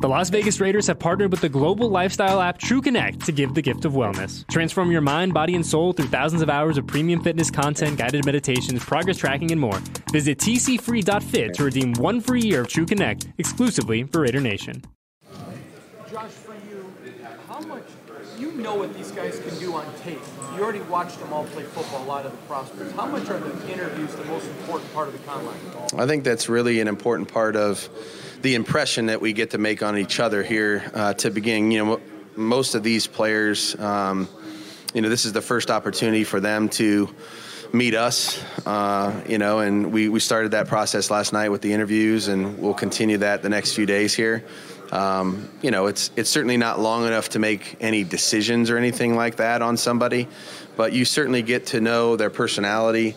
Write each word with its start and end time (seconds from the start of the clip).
The 0.00 0.08
Las 0.08 0.30
Vegas 0.30 0.60
Raiders 0.60 0.86
have 0.86 1.00
partnered 1.00 1.32
with 1.32 1.40
the 1.40 1.48
global 1.48 1.88
lifestyle 1.88 2.40
app 2.40 2.58
True 2.58 2.80
Connect 2.80 3.26
to 3.26 3.32
give 3.32 3.54
the 3.54 3.62
gift 3.62 3.84
of 3.84 3.94
wellness. 3.94 4.46
Transform 4.46 4.92
your 4.92 5.00
mind, 5.00 5.34
body, 5.34 5.56
and 5.56 5.66
soul 5.66 5.92
through 5.92 6.06
thousands 6.06 6.40
of 6.40 6.48
hours 6.48 6.78
of 6.78 6.86
premium 6.86 7.20
fitness 7.20 7.50
content, 7.50 7.98
guided 7.98 8.24
meditations, 8.24 8.84
progress 8.84 9.16
tracking, 9.16 9.50
and 9.50 9.60
more. 9.60 9.80
Visit 10.12 10.38
tcfree.fit 10.38 11.52
to 11.54 11.64
redeem 11.64 11.94
one 11.94 12.20
free 12.20 12.42
year 12.42 12.60
of 12.60 12.68
True 12.68 12.86
Connect 12.86 13.26
exclusively 13.38 14.04
for 14.04 14.20
Raider 14.20 14.40
Nation. 14.40 14.84
Josh, 16.12 16.30
for 16.30 16.54
you, 16.70 16.94
how 17.48 17.58
much 17.62 17.82
you 18.38 18.52
know 18.52 18.76
what 18.76 18.94
these 18.94 19.10
guys 19.10 19.40
can 19.40 19.58
do 19.58 19.74
on 19.74 19.84
tape? 20.04 20.20
You 20.54 20.62
already 20.62 20.80
watched 20.82 21.18
them 21.18 21.32
all 21.32 21.44
play 21.46 21.64
football. 21.64 22.04
A 22.04 22.06
lot 22.06 22.24
of 22.24 22.30
the 22.30 22.38
prospects. 22.46 22.92
How 22.92 23.06
much 23.06 23.28
are 23.30 23.40
the 23.40 23.72
interviews 23.72 24.14
the 24.14 24.24
most 24.26 24.46
important 24.46 24.94
part 24.94 25.08
of 25.08 25.14
the 25.14 25.18
combine? 25.26 25.58
I 25.96 26.06
think 26.06 26.22
that's 26.22 26.48
really 26.48 26.78
an 26.78 26.86
important 26.86 27.32
part 27.32 27.56
of 27.56 27.88
the 28.42 28.54
impression 28.54 29.06
that 29.06 29.20
we 29.20 29.32
get 29.32 29.50
to 29.50 29.58
make 29.58 29.82
on 29.82 29.98
each 29.98 30.20
other 30.20 30.42
here 30.42 30.90
uh, 30.94 31.14
to 31.14 31.30
begin. 31.30 31.70
You 31.70 31.84
know, 31.84 32.00
most 32.36 32.74
of 32.74 32.82
these 32.82 33.06
players, 33.06 33.78
um, 33.80 34.28
you 34.94 35.02
know, 35.02 35.08
this 35.08 35.24
is 35.24 35.32
the 35.32 35.42
first 35.42 35.70
opportunity 35.70 36.24
for 36.24 36.40
them 36.40 36.68
to 36.70 37.08
meet 37.72 37.94
us, 37.94 38.42
uh, 38.64 39.22
you 39.28 39.38
know, 39.38 39.58
and 39.58 39.92
we, 39.92 40.08
we 40.08 40.20
started 40.20 40.52
that 40.52 40.68
process 40.68 41.10
last 41.10 41.32
night 41.32 41.50
with 41.50 41.60
the 41.60 41.72
interviews, 41.72 42.28
and 42.28 42.58
we'll 42.58 42.74
continue 42.74 43.18
that 43.18 43.42
the 43.42 43.48
next 43.48 43.74
few 43.74 43.86
days 43.86 44.14
here. 44.14 44.44
Um, 44.90 45.50
you 45.60 45.70
know, 45.70 45.86
it's 45.86 46.10
it's 46.16 46.30
certainly 46.30 46.56
not 46.56 46.80
long 46.80 47.06
enough 47.06 47.30
to 47.30 47.38
make 47.38 47.76
any 47.80 48.04
decisions 48.04 48.70
or 48.70 48.78
anything 48.78 49.16
like 49.16 49.36
that 49.36 49.60
on 49.60 49.76
somebody, 49.76 50.28
but 50.76 50.94
you 50.94 51.04
certainly 51.04 51.42
get 51.42 51.66
to 51.66 51.80
know 51.80 52.16
their 52.16 52.30
personality. 52.30 53.14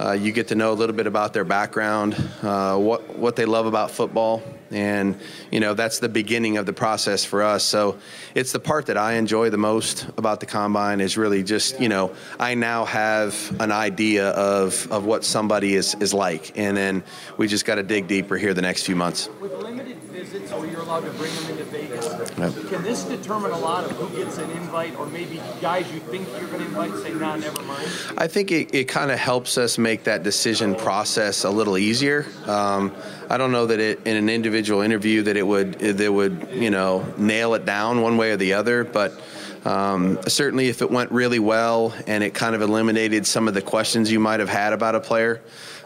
Uh, 0.00 0.12
you 0.12 0.32
get 0.32 0.48
to 0.48 0.56
know 0.56 0.72
a 0.72 0.74
little 0.74 0.96
bit 0.96 1.06
about 1.06 1.32
their 1.32 1.44
background, 1.44 2.14
uh, 2.42 2.76
what 2.76 3.16
what 3.16 3.36
they 3.36 3.44
love 3.44 3.66
about 3.66 3.92
football, 3.92 4.42
and 4.72 5.18
you 5.50 5.60
know 5.60 5.74
that's 5.74 5.98
the 5.98 6.08
beginning 6.08 6.56
of 6.56 6.66
the 6.66 6.72
process 6.72 7.24
for 7.24 7.42
us. 7.42 7.64
So 7.64 7.98
it's 8.34 8.52
the 8.52 8.60
part 8.60 8.86
that 8.86 8.96
I 8.96 9.14
enjoy 9.14 9.50
the 9.50 9.58
most 9.58 10.06
about 10.16 10.40
the 10.40 10.46
combine 10.46 11.00
is 11.00 11.16
really 11.16 11.42
just 11.42 11.80
you 11.80 11.88
know 11.88 12.12
I 12.38 12.54
now 12.54 12.84
have 12.84 13.34
an 13.60 13.72
idea 13.72 14.30
of 14.30 14.90
of 14.90 15.04
what 15.04 15.24
somebody 15.24 15.74
is 15.74 15.94
is 15.96 16.14
like, 16.14 16.56
and 16.56 16.76
then 16.76 17.02
we 17.36 17.48
just 17.48 17.64
got 17.64 17.76
to 17.76 17.82
dig 17.82 18.06
deeper 18.08 18.36
here 18.36 18.54
the 18.54 18.62
next 18.62 18.84
few 18.84 18.96
months. 18.96 19.28
Limited 20.22 20.48
visits, 20.48 20.72
you're 20.72 20.80
allowed 20.80 21.00
to 21.00 21.10
bring 21.12 21.34
them 21.34 21.50
into 21.50 21.64
Vegas, 21.64 22.06
yep. 22.38 22.70
can 22.70 22.82
this 22.82 23.04
determine 23.04 23.50
a 23.50 23.58
lot 23.58 23.84
of 23.84 23.90
who 23.92 24.16
gets 24.16 24.38
an 24.38 24.50
invite, 24.52 24.96
or 24.96 25.06
maybe 25.06 25.40
guys 25.60 25.90
you 25.92 26.00
think 26.00 26.28
you're 26.38 26.48
going 26.48 26.60
to 26.60 26.66
invite 26.66 26.94
say, 27.02 27.12
"Nah, 27.12 27.36
never 27.36 27.62
mind"? 27.62 27.88
I 28.16 28.26
think 28.28 28.52
it, 28.52 28.74
it 28.74 28.84
kind 28.84 29.10
of 29.10 29.18
helps 29.18 29.58
us 29.58 29.78
make 29.78 30.04
that 30.04 30.22
decision 30.22 30.74
process 30.74 31.44
a 31.44 31.50
little 31.50 31.76
easier. 31.76 32.26
Um, 32.46 32.94
I 33.28 33.38
don't 33.38 33.52
know 33.52 33.66
that 33.66 33.80
it 33.80 34.06
in 34.06 34.16
an 34.16 34.28
individual 34.28 34.82
interview 34.82 35.22
that 35.22 35.36
it 35.36 35.46
would 35.46 35.78
that 35.78 36.12
would 36.12 36.48
you 36.52 36.70
know 36.70 37.04
nail 37.16 37.54
it 37.54 37.64
down 37.64 38.02
one 38.02 38.16
way 38.16 38.32
or 38.32 38.36
the 38.36 38.54
other, 38.54 38.84
but. 38.84 39.20
Um, 39.64 40.18
certainly, 40.26 40.66
if 40.66 40.82
it 40.82 40.90
went 40.90 41.12
really 41.12 41.38
well 41.38 41.94
and 42.08 42.24
it 42.24 42.34
kind 42.34 42.56
of 42.56 42.62
eliminated 42.62 43.24
some 43.28 43.46
of 43.46 43.54
the 43.54 43.62
questions 43.62 44.10
you 44.10 44.18
might 44.18 44.40
have 44.40 44.48
had 44.48 44.72
about 44.72 44.96
a 44.96 45.00
player, 45.00 45.40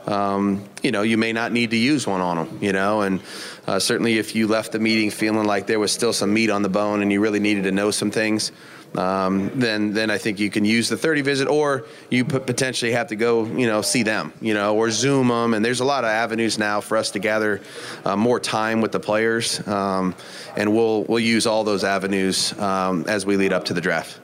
um, 0.06 0.64
you 0.82 0.92
know, 0.92 1.02
you 1.02 1.16
may 1.16 1.32
not 1.32 1.52
need 1.52 1.70
to 1.70 1.76
use 1.76 2.06
one 2.06 2.20
on 2.20 2.36
them, 2.36 2.58
you 2.60 2.72
know, 2.72 3.02
and 3.02 3.20
uh, 3.66 3.78
certainly 3.78 4.18
if 4.18 4.34
you 4.34 4.46
left 4.46 4.72
the 4.72 4.78
meeting 4.78 5.10
feeling 5.10 5.46
like 5.46 5.66
there 5.66 5.80
was 5.80 5.92
still 5.92 6.12
some 6.12 6.32
meat 6.32 6.50
on 6.50 6.62
the 6.62 6.68
bone 6.68 7.02
and 7.02 7.12
you 7.12 7.20
really 7.20 7.40
needed 7.40 7.64
to 7.64 7.72
know 7.72 7.90
some 7.90 8.10
things, 8.10 8.52
um, 8.96 9.50
then 9.54 9.92
then 9.92 10.10
I 10.10 10.18
think 10.18 10.38
you 10.38 10.50
can 10.50 10.64
use 10.64 10.88
the 10.88 10.96
30 10.96 11.22
visit, 11.22 11.48
or 11.48 11.84
you 12.08 12.24
potentially 12.24 12.92
have 12.92 13.08
to 13.08 13.16
go, 13.16 13.44
you 13.44 13.66
know, 13.66 13.82
see 13.82 14.02
them, 14.02 14.32
you 14.40 14.54
know, 14.54 14.76
or 14.76 14.90
Zoom 14.90 15.28
them. 15.28 15.54
And 15.54 15.64
there's 15.64 15.80
a 15.80 15.84
lot 15.84 16.04
of 16.04 16.10
avenues 16.10 16.58
now 16.58 16.80
for 16.80 16.96
us 16.96 17.10
to 17.10 17.18
gather 17.18 17.60
uh, 18.04 18.16
more 18.16 18.40
time 18.40 18.80
with 18.80 18.92
the 18.92 19.00
players, 19.00 19.66
um, 19.66 20.14
and 20.56 20.72
we'll 20.72 21.02
we'll 21.04 21.20
use 21.20 21.46
all 21.46 21.64
those 21.64 21.84
avenues 21.84 22.58
um, 22.58 23.04
as 23.06 23.26
we 23.26 23.36
lead 23.36 23.52
up 23.52 23.64
to 23.64 23.74
the 23.74 23.80
draft. 23.80 24.20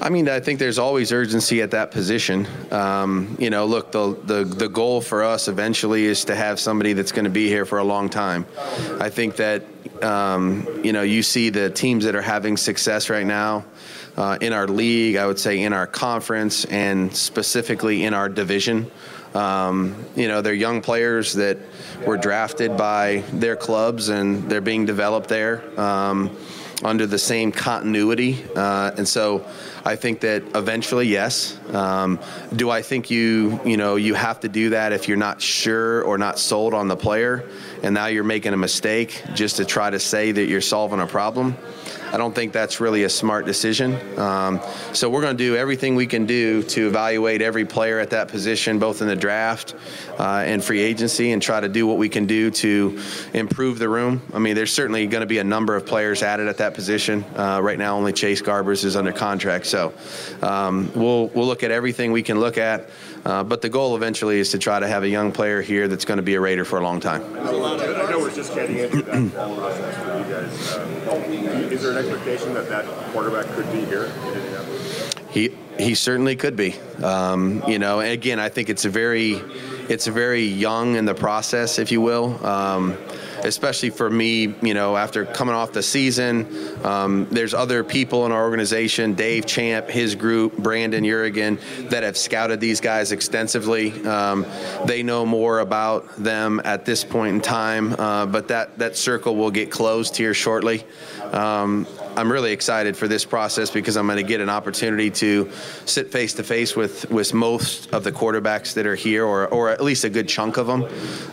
I 0.00 0.10
mean, 0.10 0.28
I 0.28 0.40
think 0.40 0.58
there's 0.58 0.78
always 0.78 1.12
urgency 1.12 1.62
at 1.62 1.70
that 1.70 1.90
position. 1.90 2.46
Um, 2.70 3.36
you 3.38 3.50
know, 3.50 3.66
look, 3.66 3.92
the, 3.92 4.16
the 4.24 4.44
the 4.44 4.68
goal 4.68 5.00
for 5.00 5.22
us 5.22 5.48
eventually 5.48 6.04
is 6.04 6.24
to 6.26 6.34
have 6.34 6.58
somebody 6.58 6.92
that's 6.92 7.12
going 7.12 7.24
to 7.24 7.30
be 7.30 7.48
here 7.48 7.64
for 7.64 7.78
a 7.78 7.84
long 7.84 8.08
time. 8.08 8.46
I 9.00 9.10
think 9.10 9.36
that 9.36 9.64
um, 10.02 10.66
you 10.82 10.92
know 10.92 11.02
you 11.02 11.22
see 11.22 11.50
the 11.50 11.70
teams 11.70 12.04
that 12.04 12.14
are 12.14 12.22
having 12.22 12.56
success 12.56 13.10
right 13.10 13.26
now. 13.26 13.64
Uh, 14.16 14.38
in 14.40 14.52
our 14.52 14.68
league, 14.68 15.16
I 15.16 15.26
would 15.26 15.40
say 15.40 15.62
in 15.62 15.72
our 15.72 15.88
conference 15.88 16.64
and 16.66 17.14
specifically 17.14 18.04
in 18.04 18.14
our 18.14 18.28
division. 18.28 18.90
Um, 19.34 19.96
you 20.14 20.28
know, 20.28 20.40
they're 20.40 20.54
young 20.54 20.80
players 20.80 21.32
that 21.32 21.58
were 22.06 22.16
drafted 22.16 22.76
by 22.76 23.24
their 23.32 23.56
clubs 23.56 24.10
and 24.10 24.48
they're 24.48 24.60
being 24.60 24.86
developed 24.86 25.28
there 25.28 25.64
um, 25.80 26.30
under 26.82 27.06
the 27.06 27.18
same 27.18 27.52
continuity. 27.52 28.44
Uh, 28.56 28.92
and 28.96 29.06
so 29.06 29.46
I 29.84 29.96
think 29.96 30.20
that 30.20 30.42
eventually, 30.54 31.06
yes. 31.06 31.58
Um, 31.72 32.18
do 32.54 32.70
I 32.70 32.82
think 32.82 33.10
you 33.10 33.60
you 33.64 33.76
know 33.76 33.96
you 33.96 34.14
have 34.14 34.40
to 34.40 34.48
do 34.48 34.70
that 34.70 34.92
if 34.92 35.08
you're 35.08 35.16
not 35.16 35.40
sure 35.40 36.02
or 36.02 36.18
not 36.18 36.38
sold 36.38 36.74
on 36.74 36.88
the 36.88 36.96
player, 36.96 37.48
and 37.82 37.94
now 37.94 38.06
you're 38.06 38.24
making 38.24 38.52
a 38.52 38.56
mistake 38.56 39.22
just 39.34 39.56
to 39.56 39.64
try 39.64 39.90
to 39.90 39.98
say 39.98 40.32
that 40.32 40.46
you're 40.46 40.60
solving 40.60 41.00
a 41.00 41.06
problem? 41.06 41.56
I 42.14 42.16
don't 42.16 42.32
think 42.32 42.52
that's 42.52 42.78
really 42.78 43.02
a 43.02 43.08
smart 43.08 43.44
decision. 43.44 43.98
Um, 44.16 44.60
so 44.92 45.10
we're 45.10 45.20
going 45.20 45.36
to 45.36 45.44
do 45.44 45.56
everything 45.56 45.96
we 45.96 46.06
can 46.06 46.26
do 46.26 46.62
to 46.62 46.86
evaluate 46.86 47.42
every 47.42 47.64
player 47.64 47.98
at 47.98 48.10
that 48.10 48.28
position, 48.28 48.78
both 48.78 49.02
in 49.02 49.08
the 49.08 49.16
draft 49.16 49.74
uh, 50.20 50.44
and 50.46 50.62
free 50.62 50.78
agency, 50.78 51.32
and 51.32 51.42
try 51.42 51.58
to 51.58 51.68
do 51.68 51.88
what 51.88 51.98
we 51.98 52.08
can 52.08 52.26
do 52.26 52.52
to 52.52 53.00
improve 53.32 53.80
the 53.80 53.88
room. 53.88 54.22
I 54.32 54.38
mean, 54.38 54.54
there's 54.54 54.72
certainly 54.72 55.08
going 55.08 55.22
to 55.22 55.26
be 55.26 55.38
a 55.38 55.44
number 55.44 55.74
of 55.74 55.86
players 55.86 56.22
added 56.22 56.46
at 56.46 56.58
that 56.58 56.74
position. 56.74 57.24
Uh, 57.34 57.58
right 57.60 57.80
now, 57.80 57.96
only 57.96 58.12
Chase 58.12 58.40
Garbers 58.40 58.84
is 58.84 58.94
under 58.94 59.10
contract, 59.10 59.66
so 59.66 59.92
um, 60.40 60.92
we'll 60.94 61.26
we'll 61.34 61.46
look 61.46 61.64
at 61.64 61.72
everything 61.72 62.12
we 62.12 62.22
can 62.22 62.38
look 62.38 62.58
at. 62.58 62.90
Uh, 63.24 63.42
but 63.42 63.60
the 63.62 63.68
goal 63.68 63.96
eventually 63.96 64.38
is 64.38 64.50
to 64.50 64.58
try 64.58 64.78
to 64.78 64.86
have 64.86 65.02
a 65.02 65.08
young 65.08 65.32
player 65.32 65.62
here 65.62 65.88
that's 65.88 66.04
going 66.04 66.18
to 66.18 66.22
be 66.22 66.34
a 66.34 66.40
Raider 66.40 66.64
for 66.64 66.78
a 66.78 66.82
long 66.82 67.00
time. 67.00 67.22
I 67.38 67.50
know 68.10 68.18
we're 68.20 68.34
just 68.34 68.54
getting 68.54 68.78
into 68.78 69.02
that 69.02 69.32
process 69.34 69.96
for 70.04 70.18
you 70.18 70.34
guys. 70.34 70.76
Um, 70.76 70.94
is 71.72 71.82
there 71.82 71.83
an 71.96 72.04
expectation 72.04 72.54
that 72.54 72.68
that 72.68 72.84
quarterback 73.12 73.46
could 73.54 73.70
be 73.72 73.84
here 73.84 74.04
in 74.04 74.34
Indianapolis? 74.34 75.10
He 75.30 75.56
he 75.78 75.94
certainly 75.94 76.36
could 76.36 76.56
be. 76.56 76.74
Um, 77.02 77.62
you 77.66 77.78
know, 77.78 78.00
again, 78.00 78.38
I 78.38 78.48
think 78.48 78.68
it's 78.68 78.84
a 78.84 78.90
very 78.90 79.40
it's 79.88 80.06
a 80.06 80.12
very 80.12 80.44
young 80.44 80.96
in 80.96 81.04
the 81.04 81.14
process, 81.14 81.78
if 81.78 81.92
you 81.92 82.00
will. 82.00 82.44
Um, 82.44 82.96
especially 83.44 83.90
for 83.90 84.08
me, 84.10 84.54
you 84.62 84.74
know, 84.74 84.96
after 84.96 85.24
coming 85.24 85.54
off 85.54 85.72
the 85.72 85.82
season. 85.82 86.46
Um, 86.84 87.26
there's 87.30 87.54
other 87.54 87.84
people 87.84 88.26
in 88.26 88.32
our 88.32 88.42
organization, 88.44 89.14
Dave 89.14 89.46
Champ, 89.46 89.88
his 89.88 90.14
group, 90.14 90.56
Brandon 90.56 91.04
Yeargan, 91.04 91.88
that 91.90 92.02
have 92.02 92.16
scouted 92.16 92.60
these 92.60 92.80
guys 92.80 93.12
extensively. 93.12 94.04
Um, 94.06 94.46
they 94.86 95.02
know 95.02 95.26
more 95.26 95.60
about 95.60 96.16
them 96.16 96.60
at 96.64 96.84
this 96.84 97.04
point 97.04 97.36
in 97.36 97.40
time, 97.40 97.94
uh, 97.98 98.26
but 98.26 98.48
that, 98.48 98.78
that 98.78 98.96
circle 98.96 99.36
will 99.36 99.50
get 99.50 99.70
closed 99.70 100.16
here 100.16 100.34
shortly. 100.34 100.84
Um, 101.32 101.86
I'm 102.16 102.30
really 102.30 102.52
excited 102.52 102.96
for 102.96 103.08
this 103.08 103.24
process 103.24 103.70
because 103.70 103.96
I'm 103.96 104.06
going 104.06 104.18
to 104.18 104.22
get 104.22 104.40
an 104.40 104.48
opportunity 104.48 105.10
to 105.10 105.50
sit 105.84 106.12
face 106.12 106.34
to 106.34 106.44
face 106.44 106.76
with 106.76 107.10
with 107.10 107.34
most 107.34 107.92
of 107.92 108.04
the 108.04 108.12
quarterbacks 108.12 108.74
that 108.74 108.86
are 108.86 108.94
here, 108.94 109.24
or 109.24 109.46
or 109.48 109.70
at 109.70 109.82
least 109.82 110.04
a 110.04 110.10
good 110.10 110.28
chunk 110.28 110.56
of 110.56 110.66
them. 110.66 110.86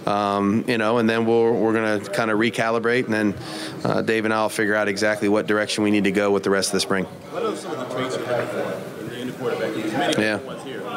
Um, 0.08 0.66
you 0.68 0.78
know, 0.78 0.98
and 0.98 1.10
then 1.10 1.26
we're 1.26 1.52
we're 1.52 1.74
going 1.74 2.02
to 2.02 2.10
kind 2.12 2.32
of 2.32 2.40
recalibrate, 2.40 3.06
and 3.06 3.14
then 3.14 3.36
uh, 3.84 4.02
Dave 4.02 4.26
and 4.26 4.34
I'll 4.34 4.50
figure 4.50 4.76
out 4.76 4.88
exactly 4.88 5.30
what 5.30 5.48
direction 5.48 5.84
we 5.84 5.92
need 5.92 6.06
to 6.06 6.12
go 6.12 6.32
with 6.32 6.44
the 6.44 6.50
rest 6.50 6.70
of 6.70 6.74
the 6.74 6.82
spring. 6.82 7.06
What 7.06 7.44
are 7.44 7.56
some 7.56 7.72
of 7.72 7.90
the 7.90 7.96
traits 7.96 8.18
you 8.18 8.24
have 8.26 9.14
in 9.14 9.28
the 9.28 9.34
quarterback? 9.34 10.18
Yeah. 10.18 10.40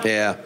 Yeah. 0.04 0.36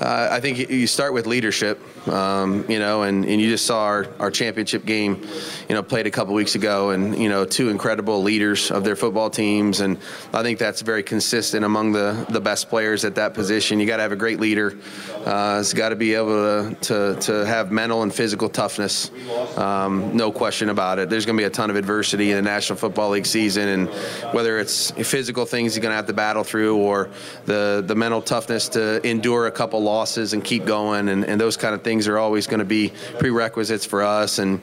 Uh, 0.00 0.28
I 0.32 0.40
think 0.40 0.58
you 0.58 0.86
start 0.88 1.12
with 1.12 1.28
leadership, 1.28 1.80
um, 2.08 2.68
you 2.68 2.80
know, 2.80 3.02
and, 3.02 3.24
and 3.24 3.40
you 3.40 3.48
just 3.48 3.66
saw 3.66 3.84
our, 3.84 4.08
our 4.18 4.32
championship 4.32 4.84
game, 4.84 5.24
you 5.68 5.76
know, 5.76 5.82
played 5.82 6.08
a 6.08 6.10
couple 6.10 6.34
weeks 6.34 6.56
ago, 6.56 6.90
and 6.90 7.16
you 7.16 7.28
know, 7.28 7.44
two 7.44 7.68
incredible 7.68 8.20
leaders 8.20 8.72
of 8.72 8.82
their 8.82 8.96
football 8.96 9.30
teams, 9.30 9.80
and 9.80 9.98
I 10.32 10.42
think 10.42 10.58
that's 10.58 10.80
very 10.80 11.04
consistent 11.04 11.64
among 11.64 11.92
the 11.92 12.26
the 12.30 12.40
best 12.40 12.68
players 12.68 13.04
at 13.04 13.14
that 13.14 13.32
position. 13.34 13.78
You 13.78 13.86
got 13.86 13.98
to 13.98 14.02
have 14.02 14.10
a 14.10 14.16
great 14.16 14.40
leader. 14.40 14.76
Uh, 15.24 15.58
it's 15.60 15.72
got 15.72 15.90
to 15.90 15.96
be 15.96 16.14
able 16.14 16.72
to, 16.72 16.76
to 16.80 17.20
to 17.20 17.46
have 17.46 17.70
mental 17.70 18.02
and 18.02 18.12
physical 18.12 18.48
toughness. 18.48 19.12
Um, 19.56 20.16
no 20.16 20.32
question 20.32 20.68
about 20.68 20.98
it. 20.98 21.10
There's 21.10 21.26
going 21.26 21.36
to 21.36 21.40
be 21.40 21.46
a 21.46 21.50
ton 21.50 21.70
of 21.70 21.76
adversity 21.76 22.30
in 22.32 22.36
the 22.36 22.42
National 22.42 22.76
Football 22.76 23.10
League 23.10 23.26
season, 23.26 23.68
and 23.68 23.88
whether 24.34 24.58
it's 24.58 24.90
physical 24.90 25.46
things 25.46 25.76
you're 25.76 25.82
going 25.82 25.92
to 25.92 25.96
have 25.96 26.06
to 26.06 26.12
battle 26.12 26.42
through, 26.42 26.76
or 26.76 27.08
the 27.44 27.84
the 27.86 27.94
mental 27.94 28.20
toughness 28.20 28.68
to 28.70 29.00
endure 29.04 29.46
a 29.46 29.50
couple 29.50 29.82
losses 29.82 30.32
and 30.32 30.42
keep 30.42 30.64
going, 30.64 31.08
and, 31.08 31.24
and 31.24 31.40
those 31.40 31.56
kind 31.56 31.74
of 31.74 31.82
things 31.82 32.08
are 32.08 32.18
always 32.18 32.46
going 32.46 32.60
to 32.60 32.64
be 32.64 32.92
prerequisites 33.18 33.84
for 33.84 34.02
us. 34.02 34.38
And 34.38 34.60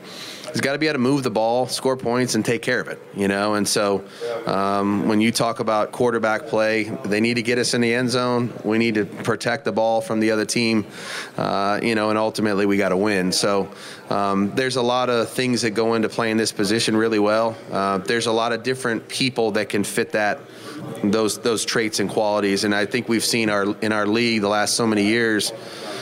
he's 0.51 0.61
got 0.61 0.73
to 0.73 0.79
be 0.79 0.87
able 0.87 0.95
to 0.95 0.99
move 0.99 1.23
the 1.23 1.31
ball, 1.31 1.67
score 1.67 1.97
points, 1.97 2.35
and 2.35 2.43
take 2.43 2.61
care 2.61 2.79
of 2.79 2.87
it. 2.87 2.99
You 3.15 3.27
know, 3.27 3.55
and 3.55 3.67
so 3.67 4.03
um, 4.45 5.07
when 5.07 5.21
you 5.21 5.31
talk 5.31 5.59
about 5.59 5.91
quarterback 5.91 6.47
play, 6.47 6.83
they 7.05 7.21
need 7.21 7.35
to 7.35 7.41
get 7.41 7.57
us 7.57 7.73
in 7.73 7.81
the 7.81 7.93
end 7.93 8.09
zone. 8.09 8.53
We 8.63 8.77
need 8.77 8.95
to 8.95 9.05
protect 9.05 9.65
the 9.65 9.71
ball 9.71 10.01
from 10.01 10.19
the 10.19 10.31
other 10.31 10.45
team. 10.45 10.85
Uh, 11.37 11.79
you 11.81 11.95
know, 11.95 12.09
and 12.09 12.17
ultimately 12.17 12.65
we 12.65 12.77
got 12.77 12.89
to 12.89 12.97
win. 12.97 13.31
So 13.31 13.69
um, 14.09 14.51
there's 14.55 14.75
a 14.75 14.81
lot 14.81 15.09
of 15.09 15.29
things 15.29 15.61
that 15.61 15.71
go 15.71 15.93
into 15.93 16.09
playing 16.09 16.37
this 16.37 16.51
position 16.51 16.95
really 16.97 17.19
well. 17.19 17.55
Uh, 17.71 17.99
there's 17.99 18.27
a 18.27 18.31
lot 18.31 18.53
of 18.53 18.63
different 18.63 19.07
people 19.07 19.51
that 19.51 19.69
can 19.69 19.83
fit 19.83 20.11
that 20.11 20.39
those 21.03 21.39
those 21.39 21.65
traits 21.65 21.99
and 21.99 22.09
qualities, 22.09 22.63
and 22.63 22.73
I 22.73 22.85
think 22.85 23.07
we've 23.09 23.23
seen 23.23 23.49
our 23.49 23.75
in 23.81 23.91
our 23.91 24.07
league 24.07 24.41
the 24.41 24.49
last 24.49 24.75
so 24.75 24.87
many 24.87 25.05
years. 25.05 25.51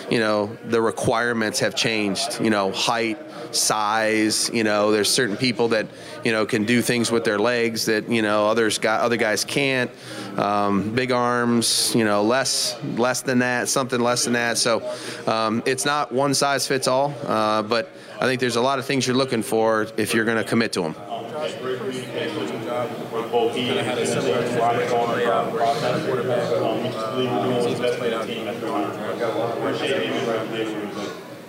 You 0.10 0.20
know, 0.20 0.58
the 0.66 0.82
requirements 0.82 1.60
have 1.60 1.76
changed. 1.76 2.40
You 2.42 2.50
know, 2.50 2.72
height, 2.72 3.20
size. 3.52 4.50
You 4.54 4.64
know, 4.64 4.92
there's 4.92 5.10
certain 5.10 5.38
people 5.38 5.70
that 5.70 5.88
you 6.24 6.32
know 6.32 6.46
can 6.46 6.66
do 6.66 6.82
things 6.82 7.12
with 7.12 7.24
their 7.24 7.40
legs 7.40 7.86
that 7.86 8.10
you 8.10 8.22
know 8.22 8.48
others 8.48 8.78
got 8.78 9.02
other 9.02 9.18
guys 9.18 9.44
can't. 9.46 9.92
Um, 10.38 10.94
big 10.94 11.12
arms. 11.12 11.94
You 11.96 12.06
know, 12.06 12.24
less 12.24 12.76
less 12.98 13.22
than 13.22 13.40
that, 13.40 13.70
something 13.70 14.00
less 14.00 14.24
than 14.24 14.34
that. 14.34 14.58
So 14.58 14.88
um, 15.28 15.64
it's 15.66 15.86
not 15.86 16.12
one 16.12 16.34
size 16.34 16.68
fits 16.68 16.88
all. 16.88 17.14
Uh, 17.26 17.64
but 17.64 17.92
I 18.20 18.26
think 18.26 18.40
there's 18.40 18.56
a 18.56 18.62
lot 18.62 18.80
of 18.80 18.86
things 18.86 19.06
you're 19.06 19.16
looking 19.16 19.44
for 19.44 19.88
if 19.98 20.14
you're 20.14 20.26
going 20.26 20.38
to 20.38 20.44
commit 20.44 20.74
to 20.74 20.82
them. 20.82 20.96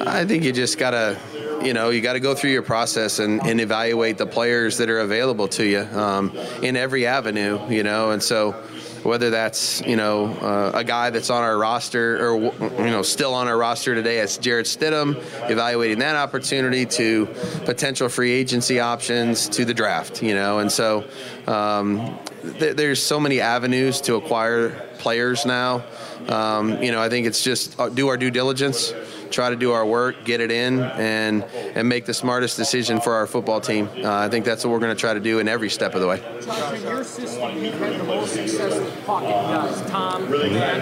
I 0.00 0.24
think 0.24 0.44
you 0.44 0.52
just 0.52 0.78
gotta, 0.78 1.18
you 1.62 1.72
know, 1.72 1.90
you 1.90 2.00
got 2.00 2.14
to 2.14 2.20
go 2.20 2.34
through 2.34 2.50
your 2.50 2.62
process 2.62 3.18
and, 3.18 3.44
and, 3.46 3.60
evaluate 3.60 4.18
the 4.18 4.26
players 4.26 4.78
that 4.78 4.90
are 4.90 5.00
available 5.00 5.48
to 5.48 5.64
you 5.64 5.80
um, 5.80 6.36
in 6.62 6.76
every 6.76 7.06
avenue, 7.06 7.60
you 7.68 7.82
know, 7.82 8.10
and 8.10 8.22
so 8.22 8.54
whether 9.04 9.30
that's 9.30 9.80
you 9.82 9.96
know 9.96 10.26
uh, 10.26 10.72
a 10.74 10.84
guy 10.84 11.10
that's 11.10 11.30
on 11.30 11.42
our 11.42 11.56
roster 11.56 12.26
or 12.26 12.36
you 12.38 12.90
know 12.90 13.02
still 13.02 13.34
on 13.34 13.48
our 13.48 13.56
roster 13.56 13.94
today 13.94 14.20
as 14.20 14.38
Jarrett 14.38 14.66
Stidham, 14.66 15.16
evaluating 15.50 15.98
that 16.00 16.16
opportunity 16.16 16.86
to 16.86 17.26
potential 17.64 18.08
free 18.08 18.32
agency 18.32 18.80
options 18.80 19.48
to 19.50 19.64
the 19.64 19.74
draft, 19.74 20.22
you 20.22 20.34
know, 20.34 20.58
and 20.58 20.70
so 20.70 21.04
um, 21.46 22.18
th- 22.58 22.76
there's 22.76 23.02
so 23.02 23.18
many 23.18 23.40
avenues 23.40 24.00
to 24.02 24.14
acquire 24.16 24.70
players 24.98 25.44
now. 25.44 25.84
Um, 26.28 26.82
you 26.82 26.92
know, 26.92 27.02
I 27.02 27.08
think 27.08 27.26
it's 27.26 27.42
just 27.42 27.78
uh, 27.80 27.88
do 27.88 28.08
our 28.08 28.16
due 28.16 28.30
diligence 28.30 28.92
try 29.32 29.50
to 29.50 29.56
do 29.56 29.72
our 29.72 29.84
work, 29.84 30.24
get 30.24 30.40
it 30.40 30.50
in, 30.50 30.80
and 30.80 31.44
and 31.74 31.88
make 31.88 32.04
the 32.04 32.14
smartest 32.14 32.56
decision 32.56 33.00
for 33.00 33.14
our 33.14 33.26
football 33.26 33.60
team. 33.60 33.88
Uh, 33.96 34.12
I 34.12 34.28
think 34.28 34.44
that's 34.44 34.64
what 34.64 34.70
we're 34.70 34.78
going 34.78 34.94
to 34.94 35.00
try 35.00 35.14
to 35.14 35.20
do 35.20 35.38
in 35.38 35.48
every 35.48 35.70
step 35.70 35.94
of 35.94 36.00
the 36.00 36.06
way. 36.06 36.22
Josh, 36.42 36.74
in 36.74 36.82
your 36.82 37.04
system, 37.04 37.64
you've 37.64 37.74
had 37.74 38.00
the 38.00 38.04
most 38.04 38.34
success 38.34 38.78
with 38.78 39.06
pocket 39.06 39.28
guys, 39.28 39.90
Tom, 39.90 40.30
Dan. 40.30 40.80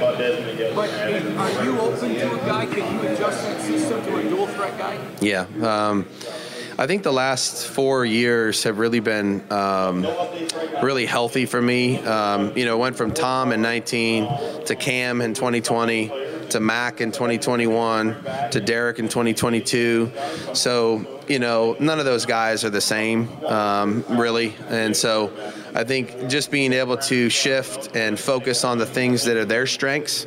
But 0.74 0.90
are 0.90 1.64
you 1.64 1.80
open 1.80 2.14
to 2.14 2.32
a 2.32 2.46
guy? 2.46 2.66
Can 2.66 2.94
you 2.94 3.08
adjust 3.08 3.42
that 3.44 3.60
system 3.60 4.02
to 4.04 4.16
a 4.16 4.22
dual 4.22 4.46
threat 4.48 4.76
guy? 4.78 4.98
Yeah. 5.20 5.46
Um, 5.62 6.06
I 6.78 6.86
think 6.86 7.02
the 7.02 7.12
last 7.12 7.66
four 7.66 8.06
years 8.06 8.62
have 8.62 8.78
really 8.78 9.00
been 9.00 9.44
um, 9.52 10.06
really 10.82 11.04
healthy 11.04 11.44
for 11.44 11.60
me. 11.60 11.98
Um, 11.98 12.56
you 12.56 12.64
know, 12.64 12.78
went 12.78 12.96
from 12.96 13.12
Tom 13.12 13.52
in 13.52 13.60
19 13.60 14.64
to 14.64 14.74
Cam 14.76 15.20
in 15.20 15.34
2020 15.34 16.08
to 16.50 16.60
Mac 16.60 17.00
in 17.00 17.12
2021 17.12 18.16
to 18.50 18.60
Derek 18.60 18.98
in 18.98 19.08
2022. 19.08 20.12
So, 20.52 21.22
you 21.28 21.38
know, 21.38 21.76
none 21.80 21.98
of 21.98 22.04
those 22.04 22.26
guys 22.26 22.64
are 22.64 22.70
the 22.70 22.80
same, 22.80 23.28
um, 23.44 24.04
really. 24.08 24.54
And 24.68 24.96
so 24.96 25.32
I 25.74 25.84
think 25.84 26.28
just 26.28 26.50
being 26.50 26.72
able 26.72 26.96
to 26.96 27.28
shift 27.28 27.94
and 27.94 28.18
focus 28.18 28.64
on 28.64 28.78
the 28.78 28.86
things 28.86 29.24
that 29.24 29.36
are 29.36 29.44
their 29.44 29.66
strengths, 29.66 30.26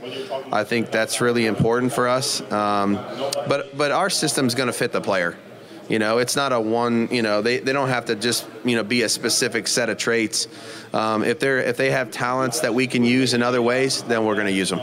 I 0.52 0.64
think 0.64 0.92
that's 0.92 1.22
really 1.22 1.46
important 1.46 1.94
for 1.94 2.08
us. 2.08 2.42
Um, 2.52 2.96
but, 3.48 3.78
but 3.78 3.92
our 3.92 4.10
system's 4.10 4.56
going 4.56 4.68
to 4.68 4.74
fit 4.74 4.92
the 4.92 5.02
player. 5.02 5.38
You 5.90 6.00
know, 6.00 6.20
it's 6.20 6.36
not 6.36 6.54
a 6.54 6.60
one. 6.60 7.10
You 7.12 7.22
know, 7.22 7.42
they, 7.42 7.60
they 7.60 7.74
don't 7.74 7.90
have 7.90 8.06
to 8.06 8.16
just 8.16 8.48
you 8.64 8.76
know 8.76 8.84
be 8.84 9.02
a 9.02 9.10
specific 9.10 9.68
set 9.68 9.90
of 9.90 9.98
traits. 9.98 10.48
Um, 10.94 11.24
if 11.24 11.40
they're 11.40 11.60
if 11.60 11.76
they 11.76 11.92
have 11.92 12.10
talents 12.10 12.62
that 12.62 12.74
we 12.74 12.88
can 12.88 13.04
use 13.04 13.34
in 13.34 13.44
other 13.44 13.62
ways, 13.62 14.02
then 14.04 14.26
we're 14.26 14.36
going 14.36 14.48
to 14.48 14.54
use 14.54 14.70
them. 14.70 14.80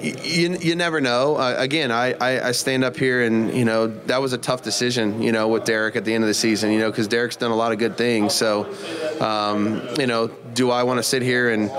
You, 0.00 0.56
you 0.60 0.76
never 0.76 1.00
know. 1.00 1.36
Uh, 1.36 1.54
again, 1.58 1.90
I, 1.90 2.12
I, 2.12 2.48
I, 2.48 2.52
stand 2.52 2.84
up 2.84 2.96
here 2.96 3.22
and, 3.22 3.52
you 3.54 3.64
know, 3.64 3.88
that 4.06 4.20
was 4.20 4.32
a 4.32 4.38
tough 4.38 4.62
decision, 4.62 5.22
you 5.22 5.32
know, 5.32 5.48
with 5.48 5.64
Derek 5.64 5.96
at 5.96 6.04
the 6.04 6.14
end 6.14 6.24
of 6.24 6.28
the 6.28 6.34
season, 6.34 6.70
you 6.70 6.78
know, 6.78 6.90
because 6.90 7.08
Derek's 7.08 7.36
done 7.36 7.50
a 7.50 7.56
lot 7.56 7.72
of 7.72 7.78
good 7.78 7.96
things. 7.96 8.34
So, 8.34 8.72
um, 9.20 9.86
you 9.98 10.06
know, 10.06 10.28
do 10.28 10.70
I 10.70 10.84
want 10.84 10.98
to 10.98 11.02
sit 11.02 11.22
here 11.22 11.50
and, 11.50 11.70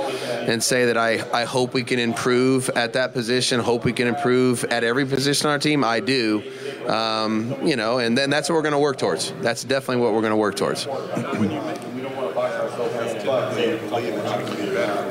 and 0.48 0.64
say 0.64 0.86
that 0.86 0.98
I, 0.98 1.24
I 1.32 1.46
hope 1.46 1.74
we 1.74 1.84
can 1.84 2.00
improve 2.00 2.70
at 2.70 2.94
that 2.94 3.14
position, 3.14 3.60
hope 3.60 3.86
we 3.86 3.94
can 3.94 4.08
improve 4.08 4.64
at 4.66 4.84
every 4.84 5.06
position 5.06 5.48
on 5.48 5.54
our 5.54 5.60
team? 5.60 5.84
I 5.84 6.00
do. 6.00 6.44
Um, 6.88 7.56
you 7.66 7.76
know, 7.76 8.00
and 8.00 8.18
then 8.18 8.30
that's 8.30 8.50
what 8.50 8.56
we're 8.56 8.62
going 8.62 8.74
to 8.74 8.80
work 8.80 8.98
towards. 8.98 9.32
That's 9.42 9.64
definitely 9.64 10.04
what 10.04 10.14
we're 10.14 10.22
going 10.22 10.32
to 10.32 10.38
work 10.38 10.56
towards. 10.56 10.86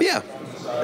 yeah. 0.01 0.23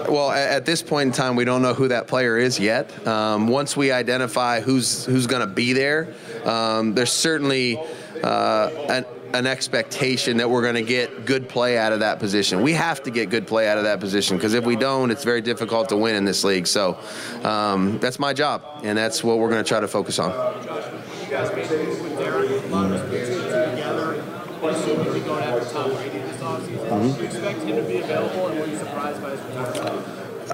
Well, 0.08 0.30
at 0.30 0.64
this 0.64 0.82
point 0.82 1.08
in 1.08 1.12
time, 1.12 1.36
we 1.36 1.44
don't 1.44 1.60
know 1.60 1.74
who 1.74 1.88
that 1.88 2.06
player 2.06 2.38
is 2.38 2.58
yet. 2.58 3.06
Um, 3.06 3.48
once 3.48 3.76
we 3.76 3.92
identify 3.92 4.60
who's 4.60 5.04
who's 5.04 5.26
going 5.26 5.40
to 5.40 5.52
be 5.52 5.72
there, 5.72 6.14
um, 6.44 6.94
there's 6.94 7.12
certainly 7.12 7.78
uh, 8.22 8.70
an, 8.88 9.04
an 9.34 9.46
expectation 9.46 10.38
that 10.38 10.48
we're 10.48 10.62
going 10.62 10.74
to 10.74 10.82
get 10.82 11.24
good 11.24 11.48
play 11.48 11.76
out 11.76 11.92
of 11.92 12.00
that 12.00 12.18
position. 12.18 12.62
We 12.62 12.72
have 12.72 13.02
to 13.02 13.10
get 13.10 13.30
good 13.30 13.46
play 13.46 13.68
out 13.68 13.78
of 13.78 13.84
that 13.84 14.00
position 14.00 14.36
because 14.36 14.54
if 14.54 14.64
we 14.64 14.76
don't, 14.76 15.10
it's 15.10 15.24
very 15.24 15.40
difficult 15.40 15.88
to 15.90 15.96
win 15.96 16.16
in 16.16 16.24
this 16.24 16.44
league. 16.44 16.66
So 16.66 16.98
um, 17.44 17.98
that's 17.98 18.18
my 18.18 18.32
job, 18.32 18.62
and 18.82 18.96
that's 18.96 19.22
what 19.22 19.38
we're 19.38 19.50
going 19.50 19.62
to 19.62 19.68
try 19.68 19.80
to 19.80 19.88
focus 19.88 20.18
on. 20.18 20.30
You 20.30 20.34